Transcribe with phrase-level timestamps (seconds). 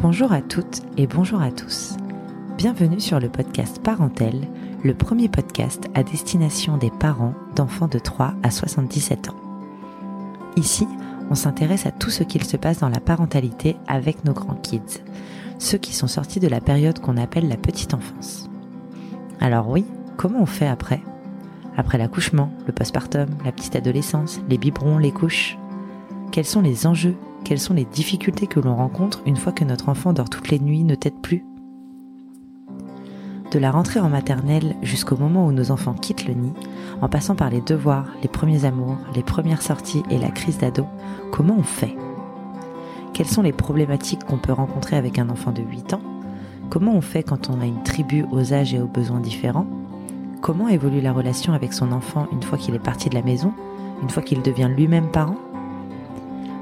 [0.00, 1.96] Bonjour à toutes et bonjour à tous.
[2.56, 4.46] Bienvenue sur le podcast Parentel,
[4.84, 9.36] le premier podcast à destination des parents d'enfants de 3 à 77 ans.
[10.54, 10.86] Ici,
[11.30, 15.02] on s'intéresse à tout ce qu'il se passe dans la parentalité avec nos grands kids,
[15.58, 18.48] ceux qui sont sortis de la période qu'on appelle la petite enfance.
[19.40, 19.84] Alors oui,
[20.16, 21.02] comment on fait après?
[21.76, 25.58] Après l'accouchement, le postpartum, la petite adolescence, les biberons, les couches?
[26.30, 27.16] Quels sont les enjeux
[27.48, 30.58] quelles sont les difficultés que l'on rencontre une fois que notre enfant dort toutes les
[30.58, 31.46] nuits, ne tête plus?
[33.50, 36.52] De la rentrée en maternelle jusqu'au moment où nos enfants quittent le nid,
[37.00, 40.84] en passant par les devoirs, les premiers amours, les premières sorties et la crise d'ado,
[41.32, 41.96] comment on fait?
[43.14, 46.02] Quelles sont les problématiques qu'on peut rencontrer avec un enfant de 8 ans?
[46.68, 49.66] Comment on fait quand on a une tribu aux âges et aux besoins différents?
[50.42, 53.54] Comment évolue la relation avec son enfant une fois qu'il est parti de la maison,
[54.02, 55.36] une fois qu'il devient lui-même parent?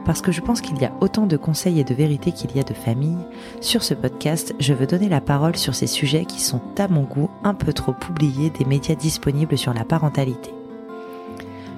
[0.07, 2.61] Parce que je pense qu'il y a autant de conseils et de vérités qu'il y
[2.61, 3.27] a de familles,
[3.61, 7.03] sur ce podcast, je veux donner la parole sur ces sujets qui sont, à mon
[7.03, 10.51] goût, un peu trop oubliés des médias disponibles sur la parentalité.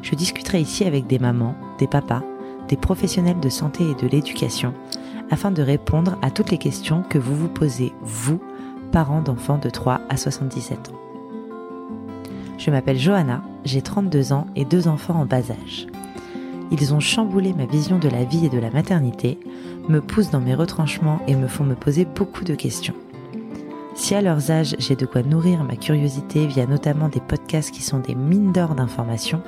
[0.02, 2.22] Je discuterai ici avec des mamans, des papas,
[2.68, 4.74] des professionnels de santé et de l'éducation,
[5.30, 8.40] afin de répondre à toutes les questions que vous vous posez, vous,
[8.92, 11.00] parents d'enfants de 3 à 77 ans.
[12.58, 15.86] Je m'appelle Johanna, j'ai 32 ans et deux enfants en bas âge.
[16.70, 19.38] Ils ont chamboulé ma vision de la vie et de la maternité,
[19.88, 22.94] me poussent dans mes retranchements et me font me poser beaucoup de questions.
[23.94, 27.82] Si à leurs âges j'ai de quoi nourrir ma curiosité via notamment des podcasts qui
[27.82, 29.42] sont des mines d'or d'informations,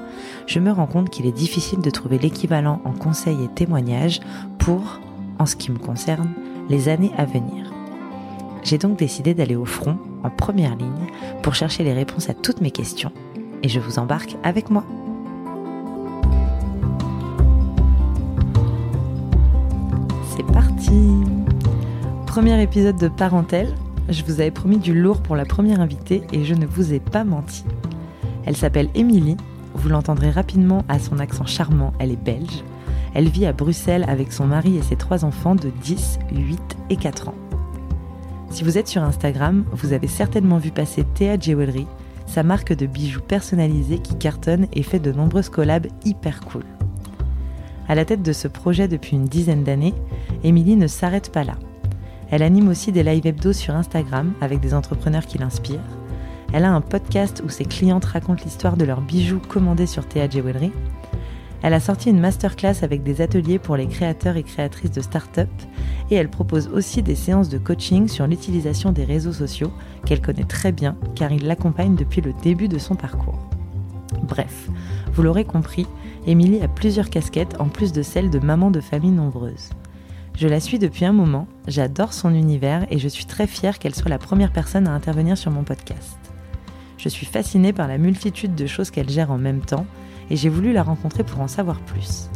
[0.47, 4.21] je me rends compte qu'il est difficile de trouver l'équivalent en conseils et témoignages
[4.59, 4.99] pour,
[5.39, 6.33] en ce qui me concerne,
[6.69, 7.73] les années à venir.
[8.65, 11.07] J'ai donc décidé d'aller au front, en première ligne,
[11.43, 13.13] pour chercher les réponses à toutes mes questions,
[13.63, 14.85] et je vous embarque avec moi.
[22.27, 23.75] Premier épisode de Parentel.
[24.09, 27.01] Je vous avais promis du lourd pour la première invitée et je ne vous ai
[27.01, 27.65] pas menti.
[28.47, 29.37] Elle s'appelle Émilie.
[29.75, 31.93] Vous l'entendrez rapidement à son accent charmant.
[31.99, 32.65] Elle est belge.
[33.13, 36.97] Elle vit à Bruxelles avec son mari et ses trois enfants de 10, 8 et
[36.97, 37.35] 4 ans.
[38.49, 41.87] Si vous êtes sur Instagram, vous avez certainement vu passer Théa Jewelry,
[42.27, 46.65] sa marque de bijoux personnalisés qui cartonne et fait de nombreuses collabs hyper cool.
[47.91, 49.95] À la tête de ce projet depuis une dizaine d'années,
[50.45, 51.55] Émilie ne s'arrête pas là.
[52.31, 55.81] Elle anime aussi des live hebdo sur Instagram avec des entrepreneurs qui l'inspirent.
[56.53, 60.31] Elle a un podcast où ses clientes racontent l'histoire de leurs bijoux commandés sur Théa
[60.31, 60.71] Jewelry.
[61.63, 65.51] Elle a sorti une masterclass avec des ateliers pour les créateurs et créatrices de start-up
[66.13, 69.73] et elle propose aussi des séances de coaching sur l'utilisation des réseaux sociaux
[70.07, 73.41] qu'elle connaît très bien car il l'accompagne depuis le début de son parcours.
[74.23, 74.69] Bref,
[75.13, 75.87] vous l'aurez compris,
[76.27, 79.71] Émilie a plusieurs casquettes en plus de celle de maman de famille nombreuse.
[80.37, 83.95] Je la suis depuis un moment, j'adore son univers et je suis très fière qu'elle
[83.95, 86.19] soit la première personne à intervenir sur mon podcast.
[86.99, 89.87] Je suis fascinée par la multitude de choses qu'elle gère en même temps
[90.29, 92.29] et j'ai voulu la rencontrer pour en savoir plus.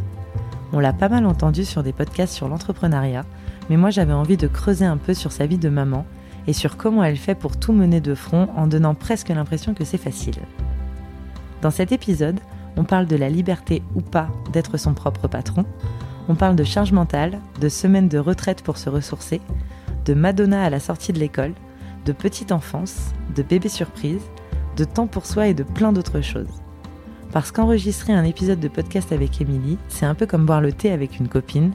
[0.73, 3.25] On l'a pas mal entendue sur des podcasts sur l'entrepreneuriat,
[3.69, 6.05] mais moi j'avais envie de creuser un peu sur sa vie de maman
[6.47, 9.85] et sur comment elle fait pour tout mener de front en donnant presque l'impression que
[9.85, 10.37] c'est facile.
[11.61, 12.39] Dans cet épisode,
[12.77, 15.65] on parle de la liberté ou pas d'être son propre patron,
[16.27, 19.41] on parle de charge mentale, de semaines de retraite pour se ressourcer,
[20.05, 21.53] de Madonna à la sortie de l'école,
[22.05, 24.21] de petite enfance, de bébé surprise,
[24.75, 26.61] de temps pour soi et de plein d'autres choses.
[27.31, 30.91] Parce qu'enregistrer un épisode de podcast avec Émilie, c'est un peu comme boire le thé
[30.91, 31.73] avec une copine.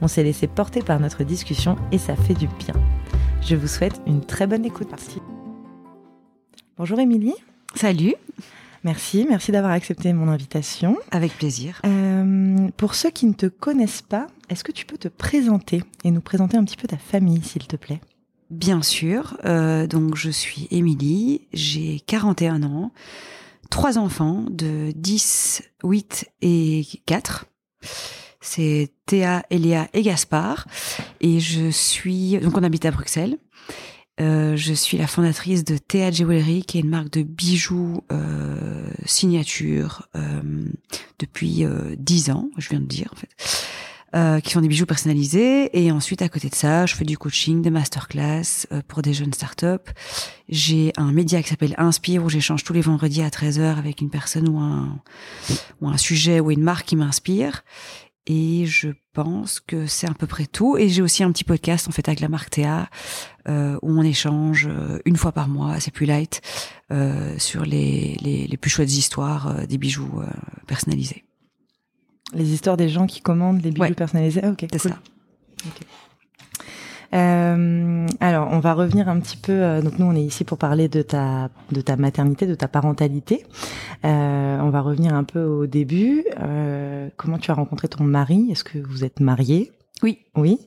[0.00, 2.74] On s'est laissé porter par notre discussion et ça fait du bien.
[3.42, 4.88] Je vous souhaite une très bonne écoute.
[6.78, 7.34] Bonjour Émilie.
[7.74, 8.14] Salut.
[8.84, 10.96] Merci, merci d'avoir accepté mon invitation.
[11.12, 11.80] Avec plaisir.
[11.86, 16.10] Euh, pour ceux qui ne te connaissent pas, est-ce que tu peux te présenter et
[16.10, 18.00] nous présenter un petit peu ta famille, s'il te plaît?
[18.50, 19.38] Bien sûr.
[19.44, 22.92] Euh, donc, je suis Émilie, j'ai 41 ans,
[23.70, 27.46] trois enfants de 10, 8 et 4.
[28.40, 30.66] C'est Théa, Eléa et Gaspard.
[31.20, 32.36] Et je suis...
[32.40, 33.38] Donc, on habite à Bruxelles.
[34.20, 38.86] Euh, je suis la fondatrice de Théa Jewelry, qui est une marque de bijoux euh,
[39.06, 40.42] signature euh,
[41.18, 43.30] depuis euh, dix ans, je viens de dire en fait,
[44.14, 45.70] euh, qui sont des bijoux personnalisés.
[45.82, 49.32] Et ensuite, à côté de ça, je fais du coaching, des masterclass pour des jeunes
[49.32, 49.90] startups.
[50.48, 54.10] J'ai un média qui s'appelle Inspire, où j'échange tous les vendredis à 13h avec une
[54.10, 55.00] personne ou un,
[55.80, 57.64] ou un sujet ou une marque qui m'inspire.
[58.26, 60.76] Et je pense que c'est à peu près tout.
[60.76, 62.88] Et j'ai aussi un petit podcast en fait avec la marque Théa
[63.48, 66.40] euh, où on échange euh, une fois par mois, c'est plus light,
[66.92, 70.22] euh, sur les, les, les, plus chouettes histoires euh, des bijoux
[70.66, 71.24] personnalisés.
[72.32, 74.40] Les histoires des gens qui commandent les bijoux personnalisés.
[74.42, 74.66] Ah, ok.
[74.70, 74.98] C'est ça.
[77.14, 79.52] Euh, alors, on va revenir un petit peu.
[79.52, 82.68] euh, donc nous, on est ici pour parler de ta de ta maternité, de ta
[82.68, 83.44] parentalité.
[84.04, 86.24] Euh, on va revenir un peu au début.
[87.16, 88.48] Comment tu as rencontré ton mari?
[88.50, 89.72] Est-ce que vous êtes mariés?
[90.02, 90.18] Oui.
[90.36, 90.58] Oui.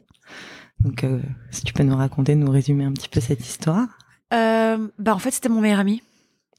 [0.82, 1.06] Donc,
[1.52, 3.88] si tu peux nous raconter, nous résumer un petit peu cette histoire.
[4.32, 6.02] Bah en fait, c'était mon meilleur ami.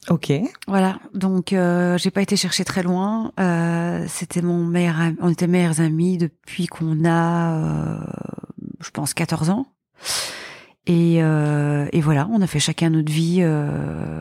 [0.09, 0.33] Ok.
[0.69, 3.33] Voilà, donc j'ai pas été chercher très loin.
[4.09, 8.01] C'était mon meilleur, ami- on était meilleurs amis depuis qu'on a,
[8.81, 9.67] je pense, 14 ans.
[10.87, 14.21] Et, euh, et voilà, on a fait chacun notre vie euh,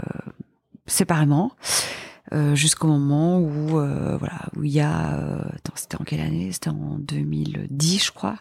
[0.87, 1.51] séparément
[2.33, 5.19] euh, jusqu'au moment où, voilà, où il y a,
[5.75, 6.51] c'était en quelle année?
[6.51, 8.37] C'était en 2010, je crois.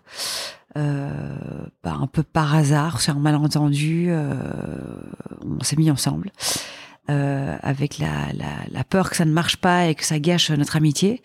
[0.74, 6.32] Bah, un peu par hasard, c'est un malentendu, on s'est mis ensemble
[7.06, 8.32] avec la,
[8.70, 11.22] la, peur que ça ne marche pas et que ça gâche notre amitié.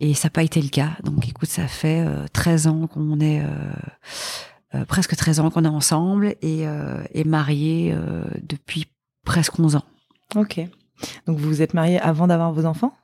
[0.00, 0.92] Et ça n'a pas été le cas.
[1.04, 3.42] Donc écoute, ça fait euh, 13 ans qu'on est...
[4.74, 8.86] Euh, presque 13 ans qu'on est ensemble et, euh, et mariés euh, depuis
[9.24, 9.84] presque 11 ans.
[10.36, 10.60] Ok.
[11.26, 12.94] Donc vous vous êtes mariés avant d'avoir vos enfants?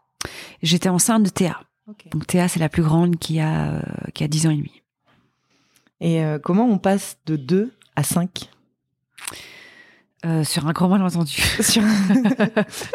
[0.63, 1.61] J'étais enceinte de Théa.
[1.89, 2.09] Ok.
[2.11, 3.81] Donc Théa, c'est la plus grande qui a, euh,
[4.15, 4.83] qui a 10 ans et demi.
[6.01, 8.49] Et euh, comment on passe de 2 à 5
[10.25, 11.43] Euh, sur un gros malentendu.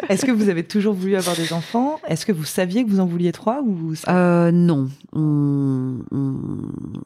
[0.08, 2.00] Est-ce que vous avez toujours voulu avoir des enfants?
[2.08, 6.34] Est-ce que vous saviez que vous en vouliez trois ou Euh, non, on, on,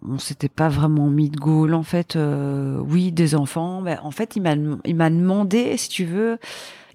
[0.08, 2.16] on s'était pas vraiment mis de goal en fait.
[2.16, 3.82] Euh, oui, des enfants.
[3.82, 4.54] Mais en fait, il m'a
[4.86, 6.38] il m'a demandé, si tu veux,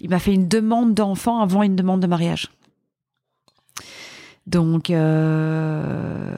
[0.00, 2.50] il m'a fait une demande d'enfant avant une demande de mariage.
[4.46, 6.36] Donc, euh,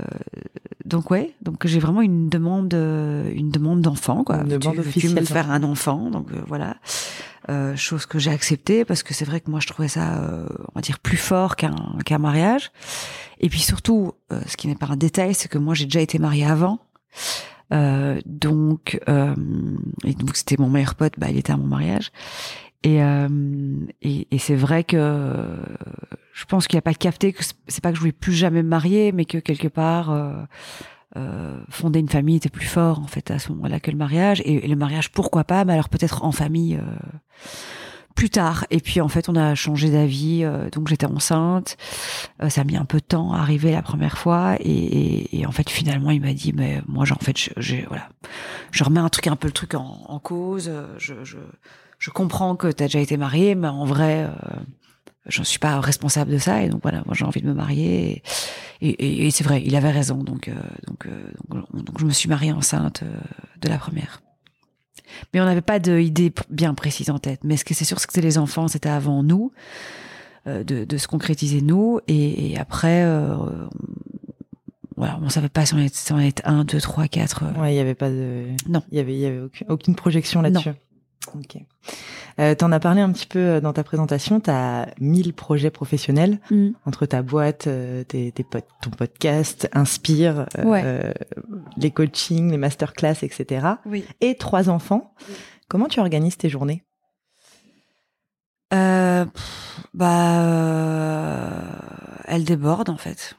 [0.85, 4.43] donc ouais, donc j'ai vraiment une demande, euh, une demande d'enfant quoi.
[4.43, 6.77] Une demande veux-tu officielle me faire un enfant, donc euh, voilà.
[7.51, 10.47] Euh, chose que j'ai acceptée parce que c'est vrai que moi je trouvais ça, euh,
[10.71, 11.75] on va dire, plus fort qu'un
[12.05, 12.73] qu'un mariage.
[13.41, 16.01] Et puis surtout, euh, ce qui n'est pas un détail, c'est que moi j'ai déjà
[16.01, 16.79] été mariée avant.
[18.27, 19.01] Donc,
[20.05, 22.13] et donc c'était mon meilleur pote, bah il était à mon mariage.
[22.85, 23.29] Et, euh,
[24.03, 25.57] et, et c'est vrai que
[26.33, 28.69] je pense qu'il a pas capté que c'est- pas que je voulais plus jamais me
[28.69, 30.33] marier, mais que quelque part euh,
[31.17, 34.43] euh, fonder une famille était plus fort en fait à ce moment-là que le mariage.
[34.45, 36.77] Et, le mariage, pourquoi pas Mais alors peut-être en famille.
[36.77, 37.49] Euh,
[38.15, 38.65] plus tard.
[38.71, 40.45] Et puis en fait, on a changé d'avis.
[40.45, 41.77] euh, donc j'étais enceinte.
[42.43, 44.55] Euh, ça a mis un peu de temps à arriver la première fois.
[44.61, 47.85] Et, et, et en fait, finalement, il m'a dit, mais moi, j'ai- en fait, j'ai
[47.89, 48.09] voilà,
[48.71, 50.71] je remets un truc un peu le truc en, en cause.
[50.99, 51.39] Je, je,
[51.99, 54.31] je comprends que tu as déjà été mariée, mais en vrai, euh,
[55.27, 56.63] je ne suis pas responsable de ça.
[56.63, 58.23] Et donc voilà, moi, j'ai envie de me marier.
[58.81, 60.23] Et, et, et c'est vrai, il avait raison.
[60.23, 60.55] Donc, euh,
[60.87, 63.17] donc, euh, donc, donc, je me suis mariée enceinte euh,
[63.61, 64.23] de la première.
[65.33, 67.41] Mais on n'avait pas d'idée bien précise en tête.
[67.45, 69.53] Mais ce que c'est sûr, c'est que c'était les enfants, c'était avant nous,
[70.47, 72.01] euh, de, de se concrétiser nous.
[72.09, 73.69] Et, et après, euh, on,
[74.97, 77.61] voilà, on savait pas si on était, si on était 1, 2, 3, 4.
[77.61, 78.47] Ouais, il y avait pas de.
[78.69, 78.83] Non.
[78.91, 80.71] Il y avait, y avait aucune, aucune projection là-dessus.
[81.35, 81.57] Ok.
[82.41, 84.41] Euh, T'en as parlé un petit peu euh, dans ta présentation.
[84.41, 86.39] T'as 1000 projets professionnels
[86.85, 90.83] entre ta boîte, euh, tes, tes pod- ton podcast, Inspire, euh, Ouais.
[90.85, 91.13] euh,
[91.77, 93.67] les coachings, les masterclass, etc.
[93.87, 94.05] Oui.
[94.21, 95.15] Et trois enfants.
[95.69, 96.85] Comment tu organises tes journées?
[98.73, 101.61] Euh, pff, bah, euh,
[102.27, 103.37] elle déborde en fait.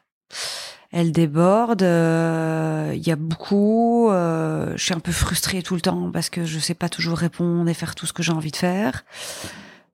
[0.97, 1.83] Elle déborde.
[1.83, 4.09] euh, Il y a beaucoup.
[4.09, 7.17] euh, je suis un peu frustrée tout le temps parce que je sais pas toujours
[7.17, 9.03] répondre et faire tout ce que j'ai envie de faire.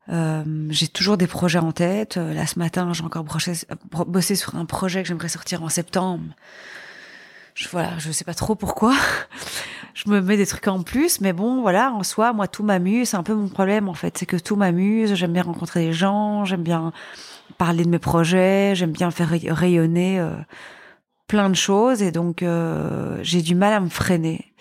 [0.09, 2.17] Euh, j'ai toujours des projets en tête.
[2.17, 3.25] Euh, Là, ce matin, j'ai encore
[4.05, 6.23] bossé sur un projet que j'aimerais sortir en septembre.
[7.55, 8.93] Je, voilà, je sais pas trop pourquoi.
[9.95, 13.09] je me mets des trucs en plus, mais bon, voilà, en soi, moi, tout m'amuse.
[13.09, 14.19] C'est un peu mon problème, en fait.
[14.19, 15.15] C'est que tout m'amuse.
[15.15, 16.45] J'aime bien rencontrer des gens.
[16.45, 16.93] J'aime bien
[17.57, 18.73] parler de mes projets.
[18.75, 20.29] J'aime bien faire ray- rayonner euh,
[21.31, 22.01] plein de choses.
[22.01, 24.53] Et donc, euh, j'ai du mal à me freiner.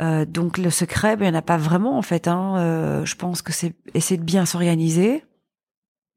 [0.00, 2.28] Euh, donc, le secret, ben, il n'y en a pas vraiment, en fait.
[2.28, 2.56] Hein.
[2.56, 5.22] Euh, je pense que c'est essayer de bien s'organiser,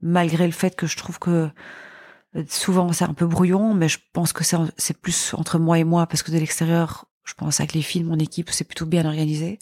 [0.01, 1.49] malgré le fait que je trouve que
[2.37, 5.83] euh, souvent c'est un peu brouillon, mais je pense que c'est plus entre moi et
[5.83, 9.05] moi, parce que de l'extérieur, je pense avec les filles, mon équipe, c'est plutôt bien
[9.05, 9.59] organisé.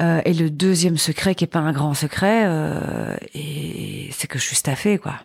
[0.00, 4.40] Euh, et le deuxième secret, qui est pas un grand secret, euh, et c'est que
[4.40, 5.20] je suis staffée, quoi.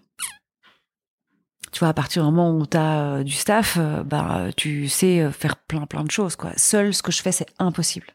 [1.72, 5.20] Tu vois, à partir du moment où tu as du staff, euh, bah, tu sais
[5.22, 6.52] euh, faire plein plein de choses, quoi.
[6.56, 8.08] Seul, ce que je fais, c'est impossible.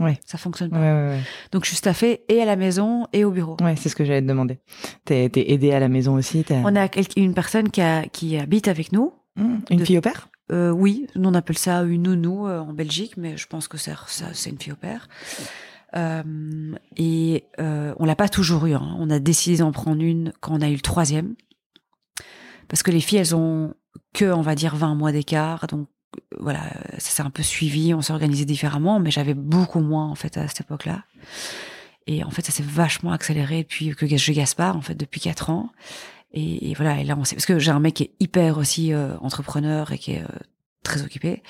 [0.00, 0.18] Ouais.
[0.26, 0.78] Ça fonctionne pas.
[0.80, 1.20] ouais, ouais.
[1.52, 3.56] Donc, je suis staffée et à la maison et au bureau.
[3.62, 4.58] Ouais, c'est ce que j'allais te demander.
[5.04, 6.44] T'es t'es aidé à la maison aussi.
[6.50, 9.12] On a une personne qui, a, qui habite avec nous.
[9.36, 10.28] Mmh, Une de- fille au père?
[10.52, 13.78] Euh, oui, nous on appelle ça une nounou euh, en Belgique, mais je pense que
[13.78, 15.08] c'est ça, c'est une fille au père.
[15.96, 18.74] Euh, et euh, on l'a pas toujours eu.
[18.74, 18.96] hein.
[18.98, 21.34] On a décidé d'en prendre une quand on a eu le troisième,
[22.68, 23.74] parce que les filles elles ont
[24.12, 26.62] que on va dire 20 mois d'écart, donc euh, voilà,
[26.94, 30.36] ça s'est un peu suivi, on s'est organisé différemment, mais j'avais beaucoup moins en fait
[30.36, 31.04] à cette époque-là.
[32.06, 35.50] Et en fait, ça s'est vachement accéléré depuis que je Gaspard, en fait, depuis quatre
[35.50, 35.70] ans.
[36.32, 38.92] Et, voilà, et là, on sait, parce que j'ai un mec qui est hyper aussi
[38.92, 40.38] euh, entrepreneur et qui est euh,
[40.82, 41.42] très occupé.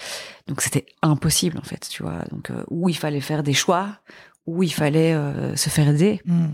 [0.47, 2.19] Donc c'était impossible, en fait, tu vois.
[2.31, 3.99] Donc, euh, où il fallait faire des choix,
[4.47, 5.17] où il fallait
[5.57, 6.21] se faire aider.
[6.27, 6.49] Hmm.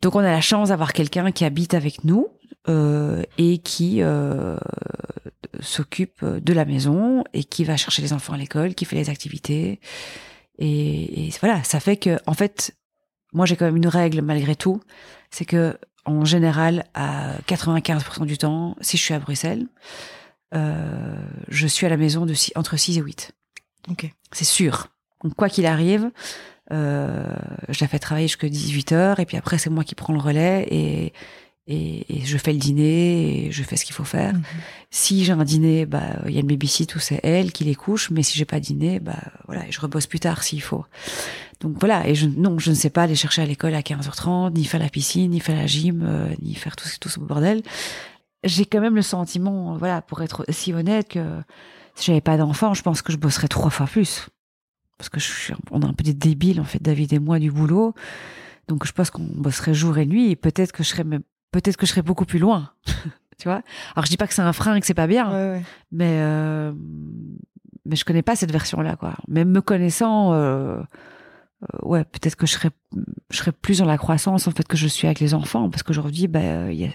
[0.00, 2.28] Donc on a la chance d'avoir quelqu'un qui habite avec nous
[2.68, 4.02] et qui
[5.60, 9.10] s'occupe de la maison et qui va chercher les enfants à l'école, qui fait les
[9.10, 9.80] activités.
[10.58, 12.76] Et, et, voilà, ça fait que, en fait,
[13.32, 14.80] moi j'ai quand même une règle malgré tout,
[15.30, 19.68] c'est que en général, à 95% du temps, si je suis à Bruxelles,
[20.54, 21.16] euh,
[21.48, 23.32] je suis à la maison de entre 6 et 8.
[23.90, 24.10] Ok.
[24.32, 24.88] C'est sûr.
[25.22, 26.10] Donc, quoi qu'il arrive,
[26.72, 27.34] euh,
[27.68, 30.18] je la fais travailler jusqu'à 18 heures et puis après, c'est moi qui prends le
[30.18, 31.12] relais et,
[31.68, 34.34] et, et, je fais le dîner et je fais ce qu'il faut faire.
[34.34, 34.42] Mhm.
[34.90, 37.76] Si j'ai un dîner, bah il y a une babysit ou c'est elle qui les
[37.76, 40.84] couche, mais si j'ai pas dîner, bah voilà, je rebosse plus tard s'il faut.
[41.60, 44.54] Donc voilà, et je non, je ne sais pas aller chercher à l'école à 15h30,
[44.54, 47.62] ni faire la piscine, ni faire la gym, euh, ni faire tout, tout ce bordel.
[48.42, 51.42] J'ai quand même le sentiment, voilà, pour être si honnête, que
[51.94, 54.26] si j'avais pas d'enfant, je pense que je bosserais trois fois plus.
[54.98, 57.38] Parce que je suis, on a un peu des débiles, en fait, David et moi,
[57.38, 57.94] du boulot.
[58.68, 61.76] Donc je pense qu'on bosserait jour et nuit, et peut-être que je serais même peut-être
[61.76, 62.70] que je serais beaucoup plus loin.
[63.38, 63.62] tu vois
[63.94, 66.72] Alors je dis pas que c'est un frein et que c'est pas bien, mais euh,
[67.84, 69.14] mais je connais pas cette version-là, quoi.
[69.28, 72.70] Même me connaissant, euh, euh, ouais, peut-être que je serais
[73.30, 75.82] je serais plus dans la croissance en fait que je suis avec les enfants, parce
[75.82, 76.88] qu'aujourd'hui, bah, il y a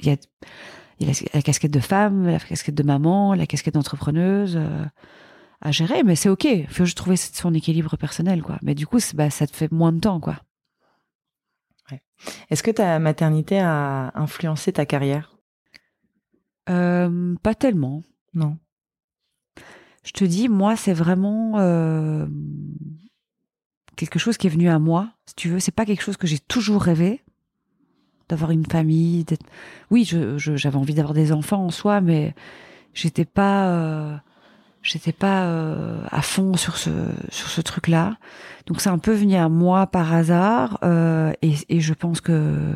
[0.00, 0.16] il y a
[0.98, 4.60] il y a la casquette de femme, la casquette de maman, la casquette d'entrepreneuse
[5.62, 6.44] à gérer, mais c'est ok.
[6.44, 8.58] Il faut juste trouver son équilibre personnel, quoi.
[8.62, 10.36] Mais du coup, bah, ça te fait moins de temps, quoi.
[12.50, 15.36] Est-ce que ta maternité a influencé ta carrière?
[16.68, 18.02] Euh, Pas tellement.
[18.34, 18.58] Non.
[20.04, 22.26] Je te dis, moi, c'est vraiment euh,
[23.96, 25.10] quelque chose qui est venu à moi.
[25.26, 27.22] Si tu veux, c'est pas quelque chose que j'ai toujours rêvé
[28.28, 29.24] d'avoir une famille.
[29.90, 32.34] Oui, j'avais envie d'avoir des enfants en soi, mais
[32.94, 33.68] j'étais pas.
[33.68, 34.16] Euh,
[34.82, 36.90] j'étais pas euh, à fond sur ce
[37.28, 38.16] sur ce truc là
[38.66, 42.74] donc c'est un peu venu à moi par hasard euh, et, et, je pense que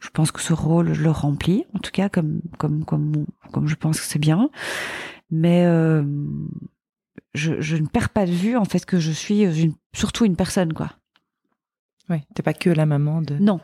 [0.00, 3.66] je pense que ce rôle je le remplis en tout cas comme comme comme comme
[3.66, 4.50] je pense que c'est bien.
[5.30, 6.04] Mais euh,
[7.34, 10.36] je, je ne perds pas de vue en fait que je suis une, surtout une
[10.36, 10.92] personne quoi.
[12.08, 13.60] Ouais t'es pas que la maman de non.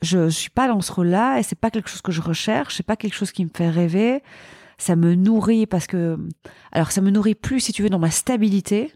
[0.00, 2.22] Je, je suis pas dans ce rôle là et c'est pas quelque chose que je
[2.22, 4.22] recherche c'est pas quelque chose qui me fait rêver
[4.78, 6.18] ça me nourrit parce que,
[6.72, 8.92] alors ça me nourrit plus, si tu veux, dans ma stabilité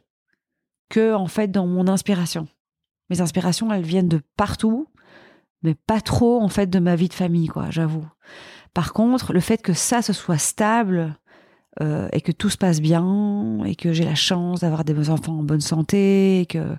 [0.89, 2.49] que, en fait, dans mon inspiration.
[3.11, 4.89] Mes inspirations, elles viennent de partout,
[5.63, 8.07] mais pas trop, en fait, de ma vie de famille, quoi, j'avoue.
[8.75, 11.17] Par contre, le fait que ça, ce soit stable,
[11.81, 15.39] euh, et que tout se passe bien, et que j'ai la chance d'avoir des enfants
[15.39, 16.79] en bonne santé, et qu'il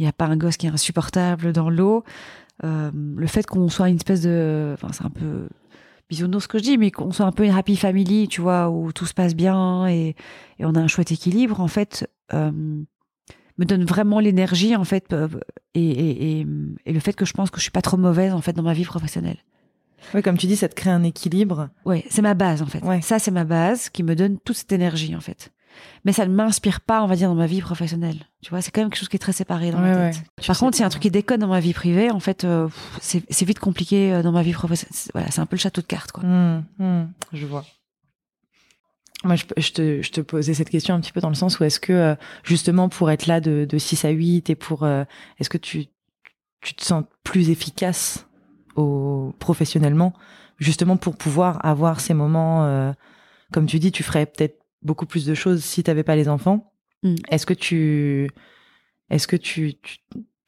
[0.00, 2.04] n'y a pas un gosse qui est insupportable dans l'eau,
[2.64, 4.72] euh, le fait qu'on soit une espèce de...
[4.74, 5.48] Enfin, c'est un peu
[6.08, 8.70] bisounours ce que je dis, mais qu'on soit un peu une happy family, tu vois,
[8.70, 10.14] où tout se passe bien et,
[10.58, 15.12] et on a un chouette équilibre, en fait, euh, me donne vraiment l'énergie, en fait,
[15.12, 15.28] euh,
[15.74, 16.46] et, et,
[16.86, 18.62] et, le fait que je pense que je suis pas trop mauvaise, en fait, dans
[18.62, 19.38] ma vie professionnelle.
[20.14, 21.68] Oui, comme tu dis, ça te crée un équilibre.
[21.84, 22.82] Oui, c'est ma base, en fait.
[22.84, 23.02] Ouais.
[23.02, 25.52] Ça, c'est ma base qui me donne toute cette énergie, en fait
[26.04, 28.16] mais ça ne m'inspire pas, on va dire, dans ma vie professionnelle.
[28.42, 30.22] Tu vois, c'est quand même quelque chose qui est très séparé dans ma tête.
[30.46, 32.44] Par contre, s'il y a un truc qui déconne dans ma vie privée, en fait,
[32.44, 32.68] euh,
[33.00, 34.94] c'est vite compliqué euh, dans ma vie professionnelle.
[35.12, 36.24] Voilà, c'est un peu le château de cartes, quoi.
[36.24, 37.64] Mmh, mmh, je vois.
[39.24, 41.64] Moi, je, te, je, te, posais cette question un petit peu dans le sens où
[41.64, 44.86] est-ce que, euh, justement, pour être là de, de 6 à 8 et pour...
[44.86, 45.86] est-ce que tu,
[46.60, 48.28] tu te sens plus efficace
[48.76, 50.12] au, professionnellement,
[50.58, 52.94] justement pour pouvoir avoir ces moments...
[53.52, 56.28] comme tu dis, tu ferais peut-être beaucoup plus de choses si tu n'avais pas les
[56.28, 56.72] enfants.
[57.02, 57.14] Mm.
[57.30, 58.28] Est-ce que tu
[59.10, 59.74] est-ce que tu,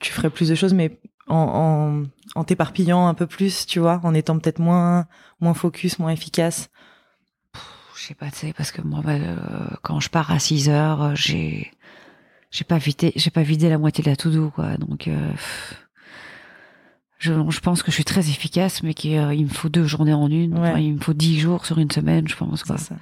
[0.01, 4.15] tu, ferais plus de choses mais en, en, t'éparpillant un peu plus, tu vois, en
[4.15, 5.07] étant peut-être moins
[5.41, 6.71] moins focus, moins efficace?
[7.97, 9.37] Je sais pas, tu sais, parce que moi, bah, euh,
[9.83, 11.71] quand je pars à 6 heures, euh, j'ai
[12.51, 14.77] j'ai pas vidé j'ai pas vidé la moitié de la to-do, quoi.
[14.77, 15.33] Donc euh,
[17.21, 20.15] je, je, pense que je suis très efficace, mais qu'il euh, me faut deux journées
[20.15, 20.59] en une.
[20.79, 22.65] il me faut dix jours sur une semaine, je pense.
[22.65, 22.79] Quoi.
[22.79, 22.97] Ça.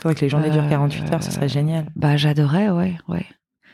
[0.00, 1.86] Faudrait que les journées durent 48 heures, ce serait génial.
[1.94, 3.26] Bah, j'adorais, ouais, ouais.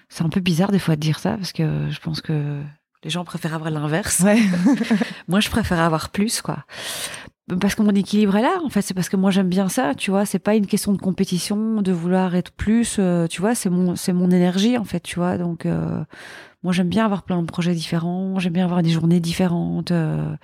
[0.08, 2.60] C'est un peu bizarre des fois de dire ça, parce que je pense que
[3.04, 4.20] les gens préfèrent avoir l'inverse.
[4.20, 4.40] Ouais.
[5.28, 6.64] moi, je préfère avoir plus, quoi.
[7.60, 9.94] Parce que mon équilibre est là, en fait, c'est parce que moi j'aime bien ça,
[9.94, 10.26] tu vois.
[10.26, 13.54] C'est pas une question de compétition, de vouloir être plus, euh, tu vois.
[13.54, 15.38] C'est mon, c'est mon énergie, en fait, tu vois.
[15.38, 16.02] Donc, euh,
[16.66, 18.40] moi, j'aime bien avoir plein de projets différents.
[18.40, 19.92] J'aime bien avoir des journées différentes.
[19.92, 20.34] Euh,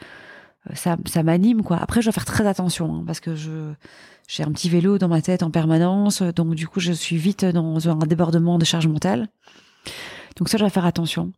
[0.72, 1.78] ça, ça m'anime quoi.
[1.78, 3.72] Après, je dois faire très attention hein, parce que je
[4.28, 7.44] j'ai un petit vélo dans ma tête en permanence, donc du coup, je suis vite
[7.44, 9.26] dans un débordement de charge mentale.
[10.36, 11.32] Donc ça, je dois faire attention.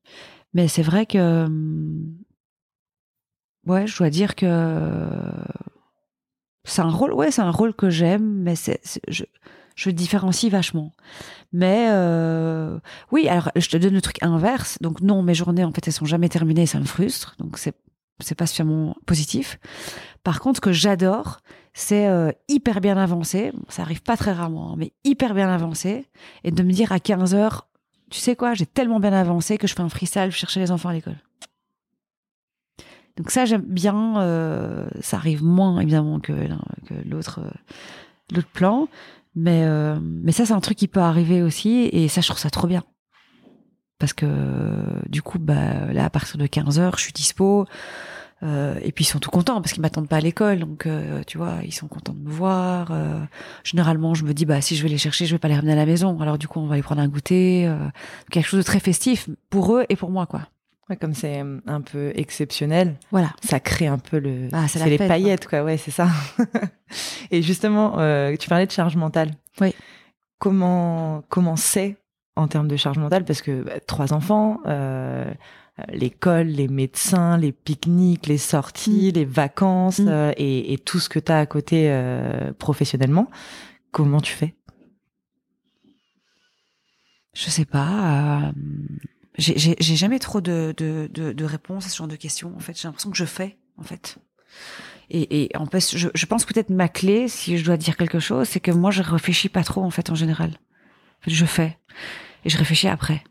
[0.53, 1.49] Mais c'est vrai que
[3.67, 5.19] ouais, je dois dire que
[6.65, 9.25] c'est un rôle, ouais, c'est un rôle que j'aime, mais c'est, je,
[9.75, 10.93] je différencie vachement.
[11.53, 12.79] Mais euh,
[13.11, 14.79] oui, alors je te donne le truc inverse.
[14.81, 17.35] Donc non, mes journées en fait elles sont jamais terminées, ça me frustre.
[17.39, 17.75] Donc c'est
[18.21, 19.59] c'est pas suffisamment positif.
[20.23, 21.41] Par contre, ce que j'adore,
[21.73, 23.53] c'est euh, hyper bien avancé.
[23.69, 26.07] ça arrive pas très rarement, hein, mais hyper bien avancé.
[26.45, 27.69] Et de me dire à 15 heures,
[28.11, 30.91] tu sais quoi, j'ai tellement bien avancé que je fais un freestyle, chercher les enfants
[30.91, 31.19] à l'école.
[33.17, 34.21] Donc ça, j'aime bien.
[34.21, 36.33] Euh, ça arrive moins évidemment que,
[36.87, 37.41] que l'autre
[38.33, 38.89] l'autre plan,
[39.35, 42.41] mais euh, mais ça, c'est un truc qui peut arriver aussi, et ça, je trouve
[42.41, 42.85] ça trop bien.
[43.99, 44.27] Parce que
[45.09, 47.67] du coup, bah là, à partir de 15 heures, je suis dispo.
[48.43, 51.23] Euh, et puis ils sont tout contents parce qu'ils m'attendent pas à l'école, donc euh,
[51.27, 52.89] tu vois, ils sont contents de me voir.
[52.91, 53.21] Euh,
[53.63, 55.73] généralement, je me dis bah si je vais les chercher, je vais pas les ramener
[55.73, 56.21] à la maison.
[56.21, 57.73] Alors du coup, on va les prendre un goûter,
[58.31, 60.49] quelque chose de très festif pour eux et pour moi, quoi.
[60.91, 64.99] Ouais, comme c'est un peu exceptionnel, voilà, ça crée un peu le, ah, c'est les
[64.99, 65.63] paillettes, quoi.
[65.63, 66.09] Ouais, c'est ça.
[67.31, 67.93] et justement,
[68.37, 69.31] tu parlais de charge mentale.
[69.61, 69.75] Oui.
[70.39, 71.97] Comment comment c'est
[72.37, 73.25] en termes de charge mentale?
[73.25, 74.59] Parce que bah, trois enfants.
[74.67, 75.33] Euh,
[75.81, 79.15] euh, l'école, les médecins, les pique-niques, les sorties, mm.
[79.15, 80.09] les vacances mm.
[80.09, 83.29] euh, et, tout ce que tu as à côté euh, professionnellement.
[83.91, 84.55] Comment tu fais?
[87.35, 88.53] Je sais pas.
[89.37, 92.53] J'ai jamais trop de, de, de, réponses à ce genre de questions.
[92.57, 93.57] En fait, j'ai l'impression que je fais.
[93.77, 94.19] En fait.
[95.11, 98.49] Et, en fait, je, je pense peut-être ma clé, si je dois dire quelque chose,
[98.49, 100.59] c'est que moi, je réfléchis pas trop en fait en général.
[101.27, 101.79] Je fais
[102.45, 103.23] et je réfléchis après.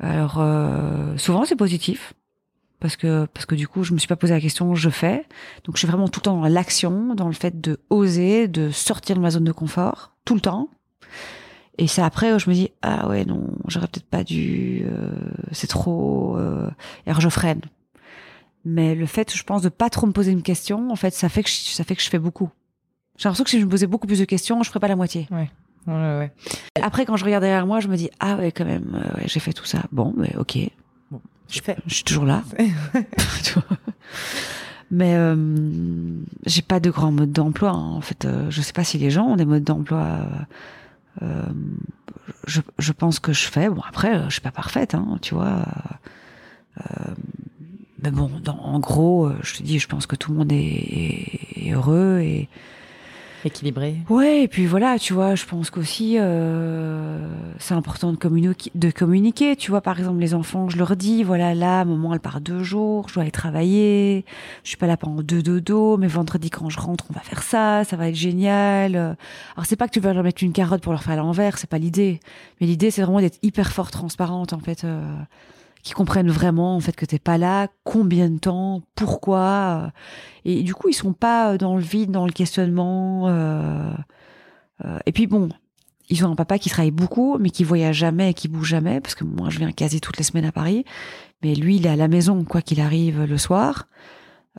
[0.00, 2.14] Alors euh, souvent c'est positif
[2.80, 5.26] parce que parce que du coup je me suis pas posé la question, je fais.
[5.64, 8.70] Donc je suis vraiment tout le temps dans l'action, dans le fait de oser, de
[8.70, 10.68] sortir de ma zone de confort tout le temps.
[11.78, 15.12] Et c'est après je me dis ah ouais non j'aurais peut-être pas dû, euh,
[15.52, 16.36] c'est trop.
[16.36, 16.68] Euh,
[17.06, 17.60] et alors je freine.
[18.64, 21.28] Mais le fait je pense de pas trop me poser une question, en fait ça
[21.28, 22.50] fait que je, ça fait que je fais beaucoup.
[23.16, 24.96] J'ai l'impression que si je me posais beaucoup plus de questions, je ferais pas la
[24.96, 25.26] moitié.
[25.30, 25.50] Ouais.
[25.88, 26.30] Ouais,
[26.82, 29.40] Après, quand je regarde derrière moi, je me dis ah ouais, quand même, euh, j'ai
[29.40, 29.84] fait tout ça.
[29.90, 30.58] Bon, mais ok.
[31.10, 31.76] Bon, je fais.
[31.86, 32.42] Je suis toujours là.
[34.90, 35.34] mais euh,
[36.44, 37.70] j'ai pas de grand mode d'emploi.
[37.70, 37.94] Hein.
[37.94, 40.18] En fait, euh, je sais pas si les gens ont des modes d'emploi.
[41.22, 41.42] Euh,
[42.46, 43.68] je, pense que je fais.
[43.68, 45.64] Bon, après, je suis pas parfaite, hein, tu vois.
[48.02, 51.72] mais bon, en gros, je te dis, je pense que tout le monde est, est
[51.72, 52.48] heureux et
[53.44, 53.96] équilibré.
[54.08, 57.18] Ouais, et puis voilà, tu vois, je pense qu'aussi euh,
[57.58, 59.56] c'est important de communiquer, de communiquer.
[59.56, 62.62] Tu vois, par exemple, les enfants, je leur dis, voilà, là, moment, elle part deux
[62.62, 64.24] jours, je dois aller travailler,
[64.64, 67.42] je suis pas là pendant deux dodo, mais vendredi quand je rentre, on va faire
[67.42, 68.96] ça, ça va être génial.
[68.96, 71.58] Alors c'est pas que tu vas leur mettre une carotte pour leur faire à l'envers,
[71.58, 72.20] c'est pas l'idée,
[72.60, 74.84] mais l'idée c'est vraiment d'être hyper fort transparente en fait.
[74.84, 75.02] Euh,
[75.88, 79.86] qui comprennent vraiment en fait que t'es pas là, combien de temps, pourquoi.
[79.86, 79.90] Euh,
[80.44, 83.26] et du coup, ils sont pas dans le vide, dans le questionnement.
[83.28, 83.90] Euh,
[84.84, 85.48] euh, et puis bon,
[86.10, 89.14] ils ont un papa qui travaille beaucoup, mais qui voyage jamais qui bouge jamais, parce
[89.14, 90.84] que moi, je viens quasi toutes les semaines à Paris.
[91.42, 93.88] Mais lui, il est à la maison, quoi qu'il arrive le soir.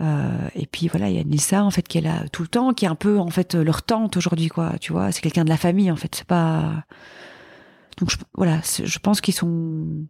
[0.01, 2.73] et puis voilà, il y a Nissa en fait qui est là tout le temps,
[2.73, 4.79] qui est un peu en fait leur tante aujourd'hui, quoi.
[4.81, 6.15] Tu vois, c'est quelqu'un de la famille en fait.
[6.15, 6.85] C'est pas.
[7.99, 10.07] Donc voilà, je pense qu'ils sont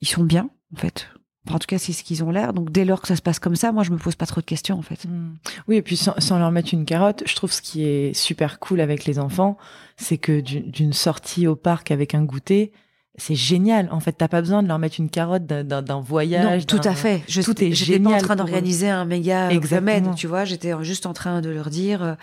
[0.00, 1.08] ils sont bien, en fait.
[1.48, 2.52] en tout cas, c'est ce qu'ils ont l'air.
[2.52, 4.40] Donc, dès lors que ça se passe comme ça, moi, je me pose pas trop
[4.40, 5.04] de questions, en fait.
[5.06, 5.36] Hmm.
[5.68, 8.80] Oui, et puis sans, leur mettre une carotte, je trouve ce qui est super cool
[8.80, 9.56] avec les enfants,
[9.96, 12.72] c'est que d'une sortie au parc avec un goûter,
[13.16, 13.88] c'est génial.
[13.90, 16.66] En fait, t'as pas besoin de leur mettre une carotte d'un voyage.
[16.66, 17.22] tout à fait.
[17.28, 20.14] Je, tout est J'étais pas en train d'organiser un méga Exactement.
[20.14, 20.44] tu vois.
[20.44, 22.14] J'étais juste en train de leur dire, euh,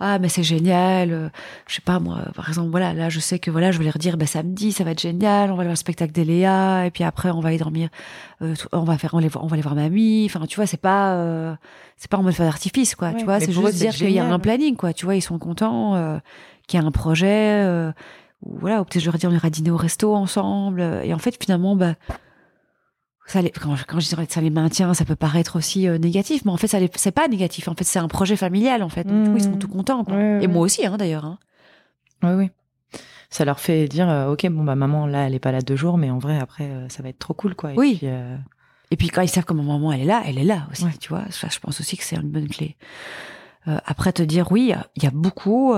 [0.00, 1.12] ah, mais c'est génial.
[1.12, 1.28] Euh,
[1.68, 3.98] je sais pas, moi, par exemple, voilà, là, je sais que voilà, je vais leur
[3.98, 5.50] dire, bah, samedi, ça va être génial.
[5.50, 6.86] On va aller voir le spectacle d'Eléa.
[6.86, 7.88] Et puis après, on va aller dormir.
[8.42, 10.26] Euh, on va faire, on, on va aller voir mamie.
[10.26, 11.56] Enfin, tu vois, c'est pas,
[11.96, 13.14] c'est pas en mode feu d'artifice, quoi.
[13.14, 14.92] tu vois, c'est juste dire qu'il y a un planning, quoi.
[14.92, 16.20] Tu vois, ils sont contents,
[16.66, 17.92] qu'il y a un projet ou
[18.44, 20.82] voilà, ou peut-être je leur dire on ira dîner au resto ensemble.
[21.04, 21.94] Et en fait, finalement, bah,
[23.26, 26.44] ça les, quand, quand je que ça les maintient, ça peut paraître aussi euh, négatif,
[26.44, 27.68] mais en fait, ça c'est pas négatif.
[27.68, 29.04] En fait, c'est un projet familial, en fait.
[29.04, 29.58] Donc, coup, ils sont mmh.
[29.58, 30.04] tout contents.
[30.04, 30.16] Quoi.
[30.40, 31.24] et moi aussi, hein, d'ailleurs.
[31.24, 31.38] Hein.
[32.22, 32.50] Oui, oui.
[33.30, 35.76] Ça leur fait dire, euh, ok, bon bah maman là, elle est pas là deux
[35.76, 37.72] jours, mais en vrai après, euh, ça va être trop cool, quoi.
[37.72, 37.96] Et oui.
[37.98, 38.08] Puis,
[38.90, 40.84] et puis quand ils savent comment maman elle est là, elle est là aussi.
[41.00, 42.76] Tu vois, je pense aussi que c'est une bonne clé.
[43.64, 45.72] après te dire oui, il y a beaucoup